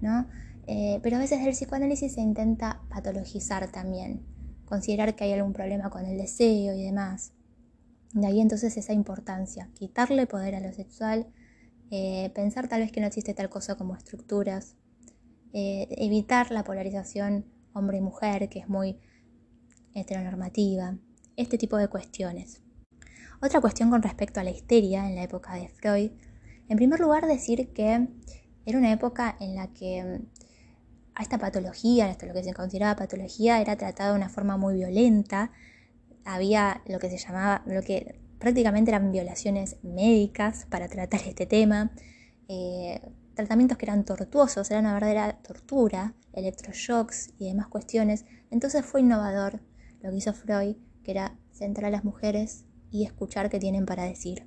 ¿no? 0.02 0.28
Eh, 0.68 1.00
pero 1.02 1.16
a 1.16 1.20
veces 1.20 1.42
el 1.42 1.52
psicoanálisis 1.52 2.14
se 2.14 2.22
intenta 2.22 2.82
patologizar 2.90 3.72
también, 3.72 4.22
considerar 4.66 5.16
que 5.16 5.24
hay 5.24 5.34
algún 5.34 5.54
problema 5.54 5.90
con 5.90 6.06
el 6.06 6.18
deseo 6.18 6.76
y 6.76 6.84
demás. 6.84 7.32
De 8.14 8.28
ahí 8.28 8.42
entonces 8.42 8.76
esa 8.78 8.94
importancia, 8.94 9.70
quitarle 9.74 10.28
poder 10.28 10.56
a 10.56 10.60
lo 10.60 10.74
sexual, 10.74 11.28
eh, 11.96 12.32
pensar 12.34 12.68
tal 12.68 12.82
vez 12.82 12.92
que 12.92 13.02
no 13.02 13.06
existe 13.06 13.36
tal 13.36 13.52
cosa 13.52 13.76
como 13.76 13.96
estructuras, 13.96 14.76
eh, 15.54 15.86
evitar 15.92 16.50
la 16.50 16.64
polarización 16.64 17.46
hombre 17.72 17.98
y 18.00 18.02
mujer, 18.02 18.50
que 18.50 18.58
es 18.58 18.68
muy 18.68 18.98
heteronormativa, 19.94 20.98
este 21.38 21.60
tipo 21.60 21.78
de 21.78 21.90
cuestiones. 21.90 22.64
Otra 23.44 23.62
cuestión 23.62 23.92
con 23.92 24.02
respecto 24.02 24.40
a 24.40 24.44
la 24.44 24.50
histeria 24.50 25.08
en 25.08 25.14
la 25.14 25.22
época 25.22 25.54
de 25.54 25.70
Freud, 25.70 26.10
en 26.68 26.78
primer 26.78 27.00
lugar 27.00 27.28
decir 27.28 27.72
que 27.74 28.08
era 28.66 28.78
una 28.80 28.92
época 28.92 29.38
en 29.40 29.54
la 29.54 29.68
que 29.68 30.04
mm, 30.04 30.26
a 31.14 31.22
esta 31.22 31.38
patología, 31.38 32.10
esto 32.10 32.26
lo 32.26 32.34
que 32.34 32.44
se 32.44 32.56
consideraba 32.56 32.96
patología, 32.96 33.62
era 33.62 33.76
tratada 33.76 34.14
de 34.14 34.18
una 34.18 34.30
forma 34.30 34.58
muy 34.58 34.74
violenta, 34.74 35.52
había 36.26 36.82
lo 36.88 36.98
que 36.98 37.12
se 37.12 37.20
llamaba, 37.20 37.62
lo 37.68 37.84
que 37.84 38.23
prácticamente 38.44 38.92
eran 38.92 39.14
violaciones 39.14 39.78
médicas 39.84 40.68
para 40.70 40.90
tratar 40.90 41.22
este 41.26 41.46
tema, 41.46 41.92
eh, 42.50 43.00
tratamientos 43.36 43.78
que 43.78 43.86
eran 43.86 44.04
tortuosos, 44.04 44.70
era 44.70 44.82
una 44.82 44.94
verdadera 44.94 45.38
tortura, 45.42 46.14
electroshocks 46.34 47.30
y 47.40 47.48
demás 47.48 47.68
cuestiones. 47.70 48.26
Entonces 48.52 48.86
fue 48.86 49.00
innovador 49.00 49.62
lo 50.02 50.12
que 50.12 50.18
hizo 50.18 50.34
Freud, 50.34 50.76
que 51.06 51.12
era 51.12 51.38
centrar 51.54 51.86
a 51.86 51.92
las 51.92 52.04
mujeres 52.04 52.66
y 52.92 53.06
escuchar 53.06 53.50
qué 53.50 53.60
tienen 53.60 53.86
para 53.86 54.04
decir. 54.04 54.46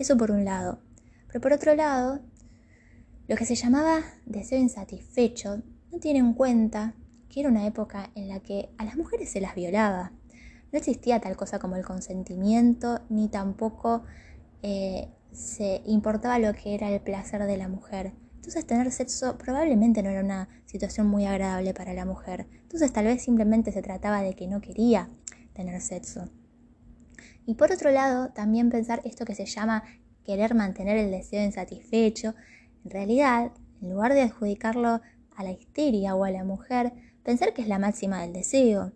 Eso 0.00 0.16
por 0.16 0.32
un 0.32 0.44
lado. 0.44 0.80
Pero 1.28 1.40
por 1.40 1.52
otro 1.52 1.76
lado, 1.76 2.18
lo 3.28 3.36
que 3.36 3.46
se 3.46 3.54
llamaba 3.54 4.00
deseo 4.26 4.58
insatisfecho 4.58 5.62
no 5.92 6.00
tiene 6.00 6.18
en 6.18 6.34
cuenta 6.34 6.96
que 7.28 7.38
era 7.38 7.50
una 7.50 7.68
época 7.68 8.10
en 8.16 8.26
la 8.26 8.40
que 8.40 8.70
a 8.78 8.84
las 8.84 8.96
mujeres 8.96 9.30
se 9.30 9.40
las 9.40 9.54
violaba. 9.54 10.10
No 10.72 10.78
existía 10.78 11.20
tal 11.20 11.36
cosa 11.36 11.58
como 11.58 11.76
el 11.76 11.84
consentimiento, 11.84 13.00
ni 13.10 13.28
tampoco 13.28 14.04
eh, 14.62 15.08
se 15.32 15.82
importaba 15.86 16.38
lo 16.38 16.54
que 16.54 16.74
era 16.74 16.90
el 16.90 17.00
placer 17.00 17.44
de 17.44 17.58
la 17.58 17.68
mujer. 17.68 18.12
Entonces 18.36 18.66
tener 18.66 18.90
sexo 18.90 19.38
probablemente 19.38 20.02
no 20.02 20.10
era 20.10 20.20
una 20.20 20.48
situación 20.66 21.06
muy 21.06 21.26
agradable 21.26 21.74
para 21.74 21.92
la 21.92 22.04
mujer. 22.04 22.46
Entonces 22.62 22.92
tal 22.92 23.04
vez 23.04 23.22
simplemente 23.22 23.70
se 23.70 23.82
trataba 23.82 24.22
de 24.22 24.34
que 24.34 24.48
no 24.48 24.60
quería 24.60 25.08
tener 25.52 25.80
sexo. 25.80 26.28
Y 27.46 27.54
por 27.54 27.70
otro 27.70 27.90
lado, 27.90 28.30
también 28.30 28.70
pensar 28.70 29.02
esto 29.04 29.24
que 29.24 29.34
se 29.34 29.46
llama 29.46 29.84
querer 30.24 30.54
mantener 30.54 30.96
el 30.96 31.10
deseo 31.10 31.44
insatisfecho. 31.44 32.34
En 32.84 32.90
realidad, 32.90 33.52
en 33.80 33.90
lugar 33.90 34.14
de 34.14 34.22
adjudicarlo 34.22 35.00
a 35.36 35.44
la 35.44 35.52
histeria 35.52 36.14
o 36.14 36.24
a 36.24 36.30
la 36.30 36.44
mujer, 36.44 36.92
pensar 37.22 37.52
que 37.52 37.62
es 37.62 37.68
la 37.68 37.78
máxima 37.78 38.22
del 38.22 38.32
deseo. 38.32 38.92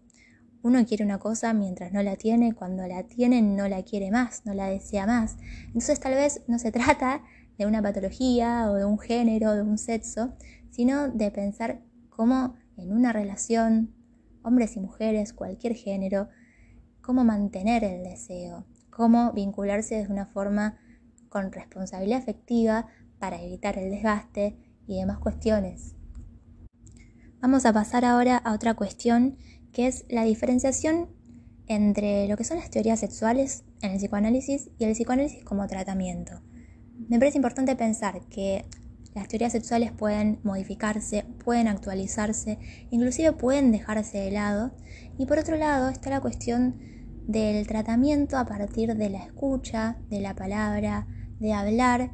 Uno 0.66 0.84
quiere 0.84 1.04
una 1.04 1.20
cosa 1.20 1.52
mientras 1.52 1.92
no 1.92 2.02
la 2.02 2.16
tiene, 2.16 2.52
cuando 2.52 2.84
la 2.88 3.04
tiene 3.04 3.40
no 3.40 3.68
la 3.68 3.84
quiere 3.84 4.10
más, 4.10 4.44
no 4.44 4.52
la 4.52 4.66
desea 4.66 5.06
más. 5.06 5.36
Entonces 5.66 6.00
tal 6.00 6.14
vez 6.14 6.42
no 6.48 6.58
se 6.58 6.72
trata 6.72 7.22
de 7.56 7.66
una 7.66 7.80
patología 7.80 8.68
o 8.68 8.74
de 8.74 8.84
un 8.84 8.98
género, 8.98 9.52
de 9.52 9.62
un 9.62 9.78
sexo, 9.78 10.34
sino 10.70 11.08
de 11.08 11.30
pensar 11.30 11.82
cómo 12.10 12.56
en 12.76 12.92
una 12.92 13.12
relación, 13.12 13.94
hombres 14.42 14.74
y 14.74 14.80
mujeres, 14.80 15.32
cualquier 15.32 15.76
género, 15.76 16.30
cómo 17.00 17.22
mantener 17.22 17.84
el 17.84 18.02
deseo, 18.02 18.66
cómo 18.90 19.32
vincularse 19.34 20.02
de 20.02 20.12
una 20.12 20.26
forma 20.26 20.80
con 21.28 21.52
responsabilidad 21.52 22.18
afectiva 22.18 22.88
para 23.20 23.40
evitar 23.40 23.78
el 23.78 23.92
desgaste 23.92 24.56
y 24.88 24.98
demás 24.98 25.20
cuestiones. 25.20 25.94
Vamos 27.40 27.66
a 27.66 27.72
pasar 27.72 28.04
ahora 28.04 28.38
a 28.38 28.52
otra 28.52 28.74
cuestión 28.74 29.36
que 29.76 29.86
es 29.86 30.06
la 30.08 30.24
diferenciación 30.24 31.10
entre 31.66 32.26
lo 32.28 32.38
que 32.38 32.44
son 32.44 32.56
las 32.56 32.70
teorías 32.70 32.98
sexuales 32.98 33.62
en 33.82 33.90
el 33.90 33.98
psicoanálisis 33.98 34.70
y 34.78 34.84
el 34.84 34.92
psicoanálisis 34.92 35.44
como 35.44 35.66
tratamiento. 35.66 36.40
Me 37.10 37.18
parece 37.18 37.36
importante 37.36 37.76
pensar 37.76 38.22
que 38.30 38.64
las 39.14 39.28
teorías 39.28 39.52
sexuales 39.52 39.92
pueden 39.92 40.40
modificarse, 40.44 41.26
pueden 41.44 41.68
actualizarse, 41.68 42.58
inclusive 42.90 43.32
pueden 43.32 43.70
dejarse 43.70 44.16
de 44.16 44.30
lado. 44.30 44.72
Y 45.18 45.26
por 45.26 45.38
otro 45.38 45.58
lado 45.58 45.90
está 45.90 46.08
la 46.08 46.22
cuestión 46.22 46.76
del 47.26 47.66
tratamiento 47.66 48.38
a 48.38 48.46
partir 48.46 48.94
de 48.94 49.10
la 49.10 49.26
escucha, 49.26 49.98
de 50.08 50.22
la 50.22 50.34
palabra, 50.34 51.06
de 51.38 51.52
hablar 51.52 52.12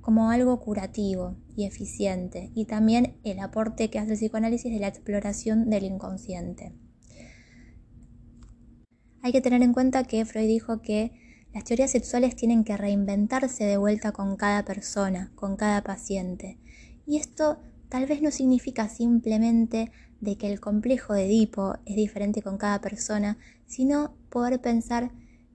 como 0.00 0.30
algo 0.30 0.58
curativo 0.58 1.36
y 1.60 1.66
eficiente, 1.66 2.50
y 2.54 2.64
también 2.64 3.16
el 3.22 3.38
aporte 3.40 3.90
que 3.90 3.98
hace 3.98 4.12
el 4.12 4.18
psicoanálisis 4.18 4.72
de 4.72 4.80
la 4.80 4.88
exploración 4.88 5.68
del 5.68 5.84
inconsciente. 5.84 6.72
Hay 9.22 9.32
que 9.32 9.40
tener 9.40 9.62
en 9.62 9.72
cuenta 9.72 10.04
que 10.04 10.24
Freud 10.24 10.46
dijo 10.46 10.80
que 10.80 11.12
las 11.52 11.64
teorías 11.64 11.90
sexuales 11.90 12.36
tienen 12.36 12.64
que 12.64 12.76
reinventarse 12.76 13.64
de 13.64 13.76
vuelta 13.76 14.12
con 14.12 14.36
cada 14.36 14.64
persona, 14.64 15.32
con 15.34 15.56
cada 15.56 15.82
paciente. 15.82 16.58
Y 17.06 17.18
esto 17.18 17.58
tal 17.88 18.06
vez 18.06 18.22
no 18.22 18.30
significa 18.30 18.88
simplemente 18.88 19.90
de 20.20 20.36
que 20.36 20.50
el 20.50 20.60
complejo 20.60 21.12
de 21.12 21.26
Edipo 21.26 21.74
es 21.84 21.96
diferente 21.96 22.40
con 22.40 22.56
cada 22.56 22.80
persona, 22.80 23.36
sino 23.66 24.14
poder 24.30 24.60
pensar 24.60 25.10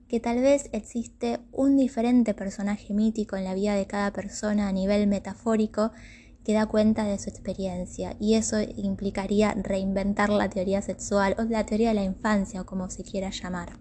que 0.08 0.20
tal 0.20 0.40
vez 0.40 0.68
existe 0.72 1.40
un 1.52 1.76
diferente 1.76 2.34
personaje 2.34 2.94
mítico 2.94 3.36
en 3.36 3.44
la 3.44 3.54
vida 3.54 3.74
de 3.74 3.86
cada 3.86 4.12
persona 4.12 4.68
a 4.68 4.72
nivel 4.72 5.06
metafórico 5.06 5.90
que 6.44 6.52
da 6.52 6.66
cuenta 6.66 7.04
de 7.04 7.18
su 7.18 7.28
experiencia 7.28 8.16
y 8.20 8.34
eso 8.34 8.56
implicaría 8.60 9.52
reinventar 9.54 10.30
la 10.30 10.48
teoría 10.48 10.80
sexual 10.80 11.34
o 11.38 11.42
la 11.42 11.66
teoría 11.66 11.88
de 11.88 11.96
la 11.96 12.04
infancia 12.04 12.60
o 12.60 12.66
como 12.66 12.88
se 12.88 13.02
quiera 13.02 13.30
llamar. 13.30 13.80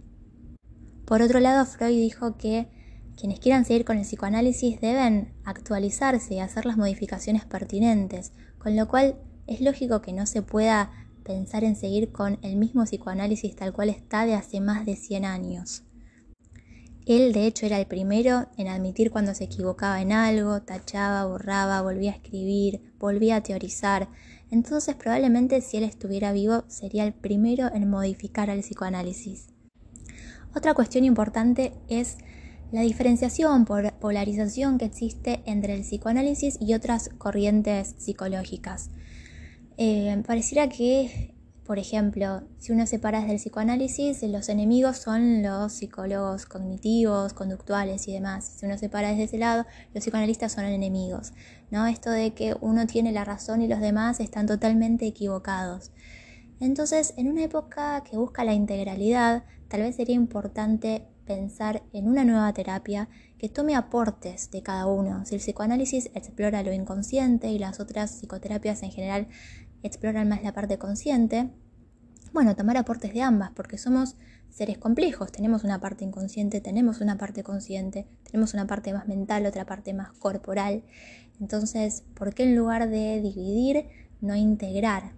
Por 1.05 1.21
otro 1.21 1.39
lado, 1.39 1.63
Freud 1.67 1.95
dijo 1.95 2.37
que 2.37 2.67
quienes 3.15 3.39
quieran 3.39 3.65
seguir 3.65 3.85
con 3.85 3.97
el 3.97 4.03
psicoanálisis 4.03 4.81
deben 4.81 5.31
actualizarse 5.43 6.33
y 6.33 6.39
hacer 6.39 6.65
las 6.65 6.77
modificaciones 6.77 7.45
pertinentes, 7.45 8.33
con 8.57 8.75
lo 8.75 8.87
cual 8.87 9.15
es 9.45 9.61
lógico 9.61 10.01
que 10.01 10.13
no 10.13 10.25
se 10.25 10.41
pueda 10.41 10.91
pensar 11.23 11.63
en 11.63 11.75
seguir 11.75 12.11
con 12.11 12.39
el 12.41 12.55
mismo 12.55 12.83
psicoanálisis 12.83 13.55
tal 13.55 13.73
cual 13.73 13.89
está 13.89 14.25
de 14.25 14.33
hace 14.33 14.59
más 14.59 14.87
de 14.87 14.95
100 14.95 15.25
años. 15.25 15.83
Él, 17.05 17.33
de 17.33 17.45
hecho, 17.45 17.67
era 17.67 17.79
el 17.79 17.85
primero 17.85 18.47
en 18.57 18.67
admitir 18.67 19.11
cuando 19.11 19.35
se 19.35 19.43
equivocaba 19.43 20.01
en 20.01 20.11
algo, 20.11 20.61
tachaba, 20.63 21.25
borraba, 21.25 21.81
volvía 21.81 22.11
a 22.11 22.15
escribir, 22.15 22.93
volvía 22.97 23.35
a 23.35 23.43
teorizar. 23.43 24.09
Entonces, 24.49 24.95
probablemente 24.95 25.61
si 25.61 25.77
él 25.77 25.83
estuviera 25.83 26.31
vivo, 26.31 26.63
sería 26.67 27.05
el 27.05 27.13
primero 27.13 27.69
en 27.73 27.89
modificar 27.89 28.49
al 28.49 28.61
psicoanálisis. 28.61 29.47
Otra 30.55 30.73
cuestión 30.73 31.03
importante 31.03 31.73
es 31.89 32.17
la 32.71 32.81
diferenciación 32.81 33.65
por 33.65 33.93
polarización 33.99 34.77
que 34.79 34.85
existe 34.85 35.43
entre 35.45 35.75
el 35.75 35.81
psicoanálisis 35.81 36.57
y 36.59 36.73
otras 36.73 37.09
corrientes 37.17 37.93
psicológicas. 37.99 38.89
Eh, 39.77 40.23
pareciera 40.25 40.69
que, 40.69 41.34
por 41.65 41.79
ejemplo, 41.79 42.43
si 42.59 42.71
uno 42.71 42.85
separa 42.85 43.25
del 43.25 43.37
psicoanálisis, 43.37 44.21
los 44.23 44.49
enemigos 44.49 44.97
son 44.97 45.41
los 45.41 45.73
psicólogos 45.73 46.45
cognitivos, 46.45 47.33
conductuales 47.33 48.07
y 48.07 48.13
demás. 48.13 48.53
Si 48.57 48.67
uno 48.67 48.77
separa 48.77 49.09
desde 49.09 49.23
ese 49.23 49.37
lado, 49.39 49.65
los 49.93 50.03
psicoanalistas 50.03 50.51
son 50.51 50.65
enemigos. 50.65 51.33
¿no? 51.71 51.87
Esto 51.87 52.11
de 52.11 52.35
que 52.35 52.55
uno 52.61 52.85
tiene 52.85 53.11
la 53.11 53.25
razón 53.25 53.63
y 53.63 53.67
los 53.67 53.79
demás 53.79 54.19
están 54.19 54.45
totalmente 54.45 55.07
equivocados. 55.07 55.91
Entonces, 56.59 57.15
en 57.17 57.29
una 57.29 57.43
época 57.43 58.03
que 58.03 58.15
busca 58.15 58.43
la 58.43 58.53
integralidad, 58.53 59.43
tal 59.67 59.81
vez 59.81 59.95
sería 59.95 60.15
importante 60.15 61.07
pensar 61.25 61.83
en 61.91 62.07
una 62.07 62.23
nueva 62.23 62.53
terapia 62.53 63.09
que 63.37 63.49
tome 63.49 63.75
aportes 63.75 64.51
de 64.51 64.61
cada 64.61 64.85
uno. 64.85 65.25
Si 65.25 65.35
el 65.35 65.41
psicoanálisis 65.41 66.11
explora 66.13 66.63
lo 66.63 66.71
inconsciente 66.71 67.49
y 67.49 67.59
las 67.59 67.79
otras 67.79 68.11
psicoterapias 68.11 68.83
en 68.83 68.91
general 68.91 69.27
exploran 69.85 70.29
más 70.29 70.43
la 70.43 70.53
parte 70.53 70.77
consciente, 70.77 71.49
bueno, 72.33 72.55
tomar 72.55 72.75
aportes 72.75 73.13
de 73.13 73.21
ambas, 73.21 73.51
porque 73.55 73.77
somos 73.77 74.15
seres 74.49 74.77
complejos, 74.77 75.31
tenemos 75.31 75.63
una 75.63 75.79
parte 75.79 76.03
inconsciente, 76.03 76.59
tenemos 76.59 76.99
una 76.99 77.17
parte 77.17 77.43
consciente, 77.43 78.07
tenemos 78.23 78.53
una 78.53 78.67
parte 78.67 78.93
más 78.93 79.07
mental, 79.07 79.45
otra 79.45 79.65
parte 79.65 79.93
más 79.93 80.11
corporal. 80.13 80.83
Entonces, 81.39 82.03
¿por 82.13 82.33
qué 82.33 82.43
en 82.43 82.55
lugar 82.55 82.89
de 82.89 83.21
dividir, 83.21 83.87
no 84.21 84.35
integrar? 84.35 85.13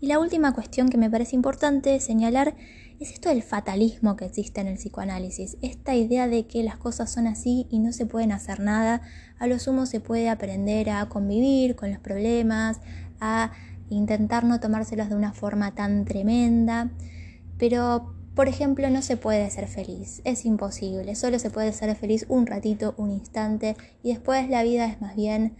Y 0.00 0.06
la 0.06 0.18
última 0.18 0.52
cuestión 0.52 0.90
que 0.90 0.98
me 0.98 1.10
parece 1.10 1.36
importante 1.36 1.98
señalar 2.00 2.54
es 3.00 3.12
esto 3.12 3.28
del 3.28 3.42
fatalismo 3.42 4.16
que 4.16 4.26
existe 4.26 4.60
en 4.60 4.68
el 4.68 4.76
psicoanálisis, 4.76 5.56
esta 5.62 5.94
idea 5.94 6.28
de 6.28 6.46
que 6.46 6.62
las 6.62 6.76
cosas 6.76 7.10
son 7.10 7.26
así 7.26 7.66
y 7.70 7.78
no 7.78 7.92
se 7.92 8.06
pueden 8.06 8.30
hacer 8.30 8.60
nada, 8.60 9.02
a 9.38 9.46
lo 9.46 9.58
sumo 9.58 9.86
se 9.86 10.00
puede 10.00 10.28
aprender 10.28 10.90
a 10.90 11.08
convivir 11.08 11.74
con 11.74 11.90
los 11.90 12.00
problemas, 12.00 12.80
a 13.20 13.52
intentar 13.90 14.44
no 14.44 14.60
tomárselos 14.60 15.08
de 15.08 15.14
una 15.14 15.32
forma 15.32 15.74
tan 15.74 16.04
tremenda, 16.04 16.90
pero 17.58 18.14
por 18.34 18.48
ejemplo 18.48 18.90
no 18.90 19.02
se 19.02 19.16
puede 19.16 19.48
ser 19.50 19.68
feliz, 19.68 20.20
es 20.24 20.44
imposible, 20.44 21.14
solo 21.14 21.38
se 21.38 21.50
puede 21.50 21.72
ser 21.72 21.94
feliz 21.96 22.26
un 22.28 22.46
ratito, 22.46 22.94
un 22.96 23.10
instante 23.10 23.76
y 24.02 24.12
después 24.12 24.48
la 24.48 24.62
vida 24.62 24.86
es 24.86 25.00
más 25.00 25.14
bien 25.14 25.56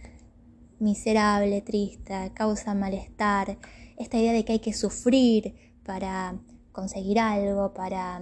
miserable, 0.79 1.61
triste, 1.61 2.31
causa 2.33 2.75
malestar, 2.75 3.57
esta 3.97 4.17
idea 4.17 4.33
de 4.33 4.43
que 4.43 4.53
hay 4.53 4.59
que 4.59 4.73
sufrir 4.73 5.55
para 5.85 6.35
conseguir 6.71 7.19
algo, 7.19 7.73
para 7.73 8.21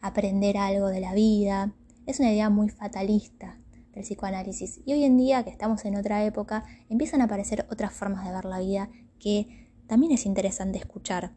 aprender 0.00 0.56
algo 0.56 0.88
de 0.88 1.00
la 1.00 1.12
vida. 1.12 1.74
Es 2.06 2.18
una 2.18 2.32
idea 2.32 2.48
muy 2.48 2.70
fatalista 2.70 3.61
del 3.92 4.04
psicoanálisis. 4.04 4.80
Y 4.84 4.92
hoy 4.92 5.04
en 5.04 5.16
día, 5.16 5.44
que 5.44 5.50
estamos 5.50 5.84
en 5.84 5.96
otra 5.96 6.24
época, 6.24 6.64
empiezan 6.88 7.20
a 7.20 7.24
aparecer 7.24 7.66
otras 7.70 7.92
formas 7.92 8.24
de 8.24 8.32
ver 8.32 8.44
la 8.44 8.58
vida 8.58 8.90
que 9.18 9.68
también 9.86 10.12
es 10.12 10.26
interesante 10.26 10.78
escuchar. 10.78 11.32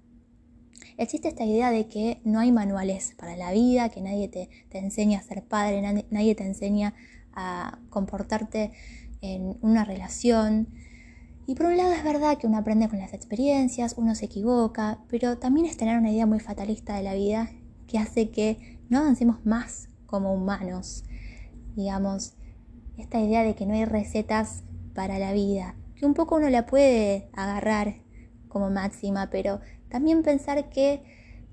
Existe 0.97 1.27
esta 1.27 1.45
idea 1.45 1.71
de 1.71 1.87
que 1.87 2.21
no 2.23 2.39
hay 2.39 2.51
manuales 2.51 3.13
para 3.17 3.35
la 3.35 3.51
vida, 3.51 3.89
que 3.89 4.01
nadie 4.01 4.27
te, 4.27 4.49
te 4.69 4.77
enseña 4.77 5.19
a 5.19 5.23
ser 5.23 5.43
padre, 5.43 5.81
nadie, 5.81 6.05
nadie 6.09 6.35
te 6.35 6.45
enseña 6.45 6.93
a 7.33 7.79
comportarte 7.89 8.71
en 9.21 9.57
una 9.61 9.83
relación, 9.83 10.69
y 11.47 11.53
por 11.53 11.67
un 11.67 11.77
lado 11.77 11.93
es 11.93 12.03
verdad 12.03 12.37
que 12.37 12.47
uno 12.47 12.57
aprende 12.57 12.89
con 12.89 12.97
las 12.97 13.13
experiencias, 13.13 13.93
uno 13.97 14.15
se 14.15 14.25
equivoca, 14.25 14.99
pero 15.09 15.37
también 15.37 15.67
es 15.67 15.77
tener 15.77 15.97
una 15.97 16.11
idea 16.11 16.25
muy 16.25 16.39
fatalista 16.39 16.95
de 16.95 17.03
la 17.03 17.13
vida 17.13 17.51
que 17.87 17.99
hace 17.99 18.31
que 18.31 18.79
no 18.89 18.99
avancemos 18.99 19.45
más 19.45 19.89
como 20.07 20.33
humanos. 20.33 21.03
Digamos, 21.75 22.33
esta 22.97 23.19
idea 23.19 23.43
de 23.43 23.55
que 23.55 23.65
no 23.65 23.73
hay 23.73 23.85
recetas 23.85 24.63
para 24.93 25.19
la 25.19 25.33
vida, 25.33 25.75
que 25.95 26.05
un 26.05 26.13
poco 26.13 26.35
uno 26.35 26.49
la 26.49 26.65
puede 26.65 27.29
agarrar 27.33 27.95
como 28.47 28.69
máxima, 28.69 29.29
pero 29.29 29.59
también 29.89 30.23
pensar 30.23 30.69
que 30.69 31.03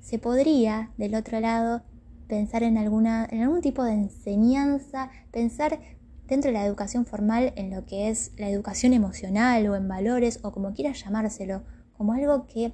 se 0.01 0.19
podría, 0.19 0.91
del 0.97 1.15
otro 1.15 1.41
lado, 1.41 1.83
pensar 2.29 2.63
en, 2.63 2.79
alguna, 2.79 3.27
en 3.31 3.43
algún 3.43 3.61
tipo 3.61 3.85
de 3.85 3.93
enseñanza, 3.93 5.11
pensar 5.31 5.81
dentro 6.27 6.51
de 6.51 6.59
la 6.59 6.65
educación 6.65 7.05
formal 7.05 7.53
en 7.57 7.71
lo 7.71 7.85
que 7.85 8.09
es 8.09 8.33
la 8.39 8.49
educación 8.49 8.93
emocional 8.95 9.67
o 9.69 9.77
en 9.77 9.87
valores 9.87 10.41
o 10.43 10.51
como 10.51 10.73
quieras 10.73 11.03
llamárselo, 11.05 11.63
como 11.97 12.15
algo 12.15 12.47
que, 12.47 12.73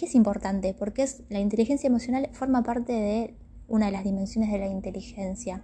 es 0.00 0.14
importante, 0.14 0.72
porque 0.72 1.02
es, 1.02 1.22
la 1.30 1.40
inteligencia 1.40 1.88
emocional 1.88 2.28
forma 2.32 2.62
parte 2.62 2.92
de 2.92 3.34
una 3.66 3.86
de 3.86 3.92
las 3.92 4.04
dimensiones 4.04 4.52
de 4.52 4.58
la 4.58 4.68
inteligencia. 4.68 5.62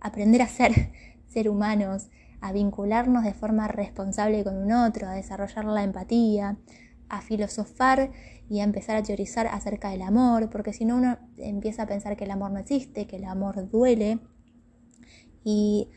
Aprender 0.00 0.42
a 0.42 0.48
ser 0.48 0.92
ser 1.28 1.48
humanos, 1.48 2.08
a 2.40 2.52
vincularnos 2.52 3.24
de 3.24 3.34
forma 3.34 3.68
responsable 3.68 4.44
con 4.44 4.56
un 4.56 4.72
otro, 4.72 5.08
a 5.08 5.12
desarrollar 5.12 5.64
la 5.64 5.82
empatía, 5.82 6.58
a 7.08 7.20
filosofar 7.20 8.10
y 8.48 8.60
a 8.60 8.64
empezar 8.64 8.96
a 8.96 9.02
teorizar 9.02 9.46
acerca 9.46 9.90
del 9.90 10.02
amor, 10.02 10.50
porque 10.50 10.72
si 10.72 10.84
no 10.84 10.96
uno 10.96 11.18
empieza 11.36 11.82
a 11.82 11.86
pensar 11.86 12.16
que 12.16 12.24
el 12.24 12.30
amor 12.30 12.52
no 12.52 12.60
existe, 12.60 13.06
que 13.06 13.16
el 13.16 13.24
amor 13.24 13.68
duele, 13.70 14.20
y 15.44 15.88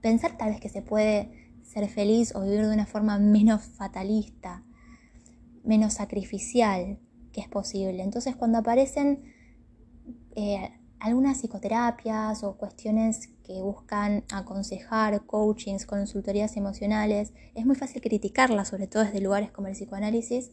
pensar 0.00 0.36
tal 0.36 0.50
vez 0.50 0.60
que 0.60 0.68
se 0.68 0.82
puede 0.82 1.32
ser 1.62 1.88
feliz 1.88 2.34
o 2.34 2.42
vivir 2.42 2.66
de 2.66 2.74
una 2.74 2.86
forma 2.86 3.18
menos 3.18 3.62
fatalista, 3.62 4.64
menos 5.64 5.94
sacrificial, 5.94 6.98
que 7.32 7.40
es 7.40 7.48
posible. 7.48 8.02
Entonces 8.02 8.36
cuando 8.36 8.58
aparecen 8.58 9.24
eh, 10.36 10.70
algunas 10.98 11.38
psicoterapias 11.38 12.44
o 12.44 12.56
cuestiones 12.56 13.28
que 13.42 13.60
buscan 13.60 14.24
aconsejar, 14.32 15.24
coachings, 15.26 15.86
consultorías 15.86 16.56
emocionales, 16.56 17.32
es 17.54 17.66
muy 17.66 17.76
fácil 17.76 18.00
criticarlas, 18.00 18.68
sobre 18.68 18.86
todo 18.86 19.04
desde 19.04 19.20
lugares 19.20 19.50
como 19.50 19.68
el 19.68 19.74
psicoanálisis, 19.74 20.50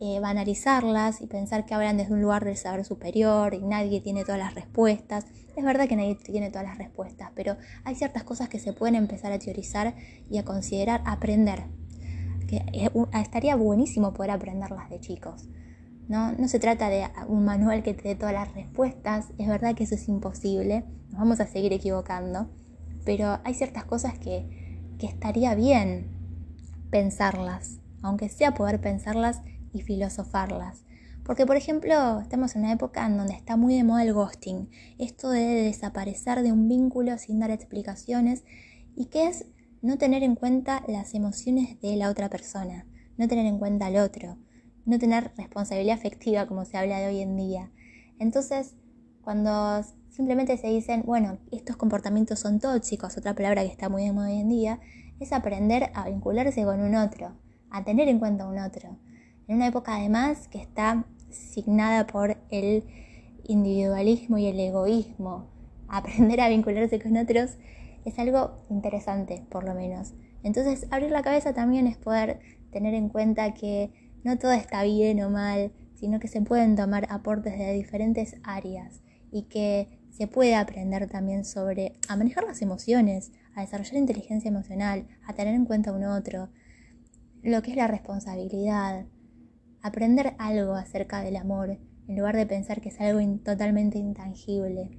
eh, 0.00 0.18
banalizarlas 0.20 1.20
y 1.20 1.26
pensar 1.26 1.66
que 1.66 1.74
hablan 1.74 1.96
desde 1.96 2.12
un 2.12 2.20
lugar 2.20 2.44
del 2.44 2.56
saber 2.56 2.84
superior 2.84 3.54
y 3.54 3.60
nadie 3.60 4.00
tiene 4.00 4.24
todas 4.24 4.38
las 4.38 4.54
respuestas. 4.54 5.26
Es 5.56 5.64
verdad 5.64 5.88
que 5.88 5.96
nadie 5.96 6.16
tiene 6.16 6.50
todas 6.50 6.66
las 6.66 6.78
respuestas, 6.78 7.30
pero 7.34 7.56
hay 7.84 7.94
ciertas 7.94 8.24
cosas 8.24 8.48
que 8.48 8.58
se 8.58 8.72
pueden 8.72 8.96
empezar 8.96 9.32
a 9.32 9.38
teorizar 9.38 9.94
y 10.28 10.38
a 10.38 10.44
considerar 10.44 11.02
aprender. 11.06 11.64
Que 12.48 12.56
eh, 12.72 12.90
estaría 13.14 13.56
buenísimo 13.56 14.12
poder 14.12 14.32
aprenderlas 14.32 14.90
de 14.90 15.00
chicos. 15.00 15.48
¿No? 16.08 16.32
No 16.32 16.48
se 16.48 16.58
trata 16.58 16.88
de 16.88 17.06
un 17.28 17.44
manual 17.44 17.82
que 17.82 17.94
te 17.94 18.08
dé 18.08 18.14
todas 18.14 18.34
las 18.34 18.52
respuestas, 18.54 19.26
es 19.38 19.48
verdad 19.48 19.74
que 19.74 19.84
eso 19.84 19.94
es 19.94 20.08
imposible, 20.08 20.84
nos 21.10 21.20
vamos 21.20 21.40
a 21.40 21.46
seguir 21.46 21.72
equivocando, 21.72 22.48
pero 23.04 23.38
hay 23.44 23.54
ciertas 23.54 23.84
cosas 23.84 24.18
que, 24.18 24.94
que 24.98 25.06
estaría 25.06 25.54
bien 25.54 26.08
pensarlas, 26.90 27.80
aunque 28.02 28.28
sea 28.28 28.54
poder 28.54 28.80
pensarlas 28.80 29.40
y 29.72 29.82
filosofarlas. 29.82 30.84
Porque, 31.24 31.46
por 31.46 31.56
ejemplo, 31.56 32.20
estamos 32.20 32.54
en 32.54 32.62
una 32.62 32.72
época 32.72 33.06
en 33.06 33.16
donde 33.16 33.32
está 33.32 33.56
muy 33.56 33.74
de 33.74 33.84
moda 33.84 34.02
el 34.02 34.12
ghosting, 34.12 34.68
esto 34.98 35.30
de 35.30 35.40
desaparecer 35.40 36.42
de 36.42 36.52
un 36.52 36.68
vínculo 36.68 37.16
sin 37.16 37.40
dar 37.40 37.50
explicaciones 37.50 38.44
y 38.94 39.06
que 39.06 39.28
es 39.28 39.46
no 39.80 39.96
tener 39.96 40.22
en 40.22 40.34
cuenta 40.34 40.84
las 40.86 41.14
emociones 41.14 41.80
de 41.80 41.96
la 41.96 42.10
otra 42.10 42.28
persona, 42.28 42.86
no 43.16 43.26
tener 43.26 43.46
en 43.46 43.58
cuenta 43.58 43.86
al 43.86 43.96
otro 43.96 44.36
no 44.86 44.98
tener 44.98 45.32
responsabilidad 45.36 45.96
afectiva 45.96 46.46
como 46.46 46.64
se 46.64 46.76
habla 46.76 46.98
de 46.98 47.08
hoy 47.08 47.20
en 47.20 47.36
día. 47.36 47.70
Entonces, 48.18 48.74
cuando 49.22 49.82
simplemente 50.10 50.56
se 50.56 50.68
dicen, 50.68 51.02
bueno, 51.04 51.38
estos 51.50 51.76
comportamientos 51.76 52.38
son 52.38 52.60
tóxicos, 52.60 53.16
otra 53.16 53.34
palabra 53.34 53.62
que 53.62 53.70
está 53.70 53.88
muy 53.88 54.04
de 54.04 54.12
moda 54.12 54.28
hoy 54.28 54.40
en 54.40 54.48
día, 54.48 54.80
es 55.18 55.32
aprender 55.32 55.90
a 55.94 56.08
vincularse 56.08 56.64
con 56.64 56.80
un 56.80 56.94
otro, 56.94 57.32
a 57.70 57.84
tener 57.84 58.08
en 58.08 58.18
cuenta 58.18 58.44
a 58.44 58.48
un 58.48 58.58
otro. 58.58 58.98
En 59.48 59.56
una 59.56 59.66
época 59.66 59.96
además 59.96 60.48
que 60.48 60.60
está 60.60 61.06
signada 61.30 62.06
por 62.06 62.36
el 62.50 62.84
individualismo 63.44 64.38
y 64.38 64.46
el 64.46 64.60
egoísmo, 64.60 65.48
aprender 65.88 66.40
a 66.40 66.48
vincularse 66.48 67.00
con 67.00 67.16
otros 67.16 67.56
es 68.04 68.18
algo 68.18 68.52
interesante, 68.68 69.44
por 69.50 69.64
lo 69.64 69.74
menos. 69.74 70.12
Entonces, 70.42 70.86
abrir 70.90 71.10
la 71.10 71.22
cabeza 71.22 71.54
también 71.54 71.86
es 71.86 71.96
poder 71.96 72.40
tener 72.70 72.94
en 72.94 73.08
cuenta 73.08 73.54
que 73.54 74.03
no 74.24 74.38
todo 74.38 74.52
está 74.52 74.82
bien 74.82 75.22
o 75.22 75.30
mal, 75.30 75.72
sino 75.94 76.18
que 76.18 76.28
se 76.28 76.40
pueden 76.40 76.76
tomar 76.76 77.06
aportes 77.10 77.58
de 77.58 77.72
diferentes 77.72 78.36
áreas 78.42 79.02
y 79.30 79.42
que 79.42 80.00
se 80.10 80.26
puede 80.26 80.54
aprender 80.54 81.08
también 81.08 81.44
sobre 81.44 81.94
a 82.08 82.16
manejar 82.16 82.44
las 82.44 82.62
emociones, 82.62 83.32
a 83.54 83.60
desarrollar 83.60 83.96
inteligencia 83.96 84.48
emocional, 84.48 85.06
a 85.26 85.34
tener 85.34 85.54
en 85.54 85.64
cuenta 85.64 85.90
a 85.90 86.16
otro, 86.16 86.48
lo 87.42 87.62
que 87.62 87.72
es 87.72 87.76
la 87.76 87.86
responsabilidad, 87.86 89.06
aprender 89.82 90.34
algo 90.38 90.74
acerca 90.74 91.20
del 91.22 91.36
amor 91.36 91.78
en 92.08 92.16
lugar 92.16 92.36
de 92.36 92.46
pensar 92.46 92.80
que 92.80 92.88
es 92.88 93.00
algo 93.00 93.20
totalmente 93.38 93.98
intangible. 93.98 94.98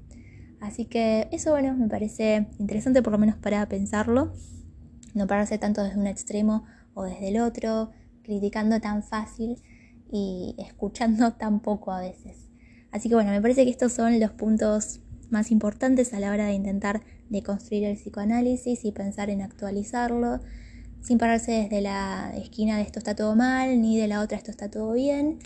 Así 0.61 0.85
que 0.85 1.27
eso, 1.31 1.51
bueno, 1.51 1.75
me 1.75 1.87
parece 1.87 2.47
interesante 2.59 3.01
por 3.01 3.13
lo 3.13 3.19
menos 3.19 3.35
para 3.37 3.65
pensarlo, 3.67 4.33
no 5.13 5.27
pararse 5.27 5.57
tanto 5.57 5.83
desde 5.83 5.99
un 5.99 6.07
extremo 6.07 6.65
o 6.93 7.03
desde 7.03 7.29
el 7.29 7.39
otro, 7.39 7.91
criticando 8.25 8.79
tan 8.81 9.03
fácil 9.03 9.57
y 10.11 10.55
escuchando 10.59 11.33
tan 11.33 11.61
poco 11.61 11.91
a 11.91 12.01
veces. 12.01 12.49
Así 12.91 13.09
que 13.09 13.15
bueno, 13.15 13.31
me 13.31 13.41
parece 13.41 13.63
que 13.65 13.71
estos 13.71 13.91
son 13.91 14.19
los 14.19 14.31
puntos 14.31 15.01
más 15.29 15.51
importantes 15.51 16.13
a 16.13 16.19
la 16.19 16.31
hora 16.31 16.47
de 16.47 16.53
intentar 16.53 17.01
deconstruir 17.29 17.83
el 17.85 17.97
psicoanálisis 17.97 18.85
y 18.85 18.91
pensar 18.91 19.29
en 19.29 19.41
actualizarlo, 19.41 20.39
sin 21.01 21.17
pararse 21.17 21.51
desde 21.51 21.81
la 21.81 22.33
esquina 22.35 22.77
de 22.77 22.83
esto 22.83 22.99
está 22.99 23.15
todo 23.15 23.35
mal, 23.35 23.81
ni 23.81 23.99
de 23.99 24.07
la 24.07 24.21
otra 24.21 24.37
esto 24.37 24.51
está 24.51 24.69
todo 24.69 24.93
bien. 24.93 25.39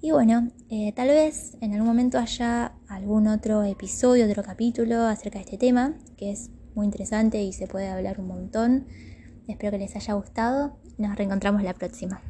Y 0.00 0.12
bueno, 0.12 0.52
eh, 0.70 0.92
tal 0.92 1.08
vez 1.08 1.56
en 1.60 1.72
algún 1.72 1.88
momento 1.88 2.18
haya 2.18 2.72
algún 2.86 3.26
otro 3.26 3.64
episodio, 3.64 4.26
otro 4.26 4.44
capítulo 4.44 5.06
acerca 5.06 5.38
de 5.38 5.44
este 5.44 5.58
tema, 5.58 5.94
que 6.16 6.30
es 6.30 6.50
muy 6.74 6.86
interesante 6.86 7.42
y 7.42 7.52
se 7.52 7.66
puede 7.66 7.88
hablar 7.88 8.20
un 8.20 8.28
montón. 8.28 8.86
Espero 9.48 9.72
que 9.72 9.78
les 9.78 9.96
haya 9.96 10.14
gustado. 10.14 10.78
Nos 10.98 11.16
reencontramos 11.16 11.62
la 11.62 11.74
próxima. 11.74 12.20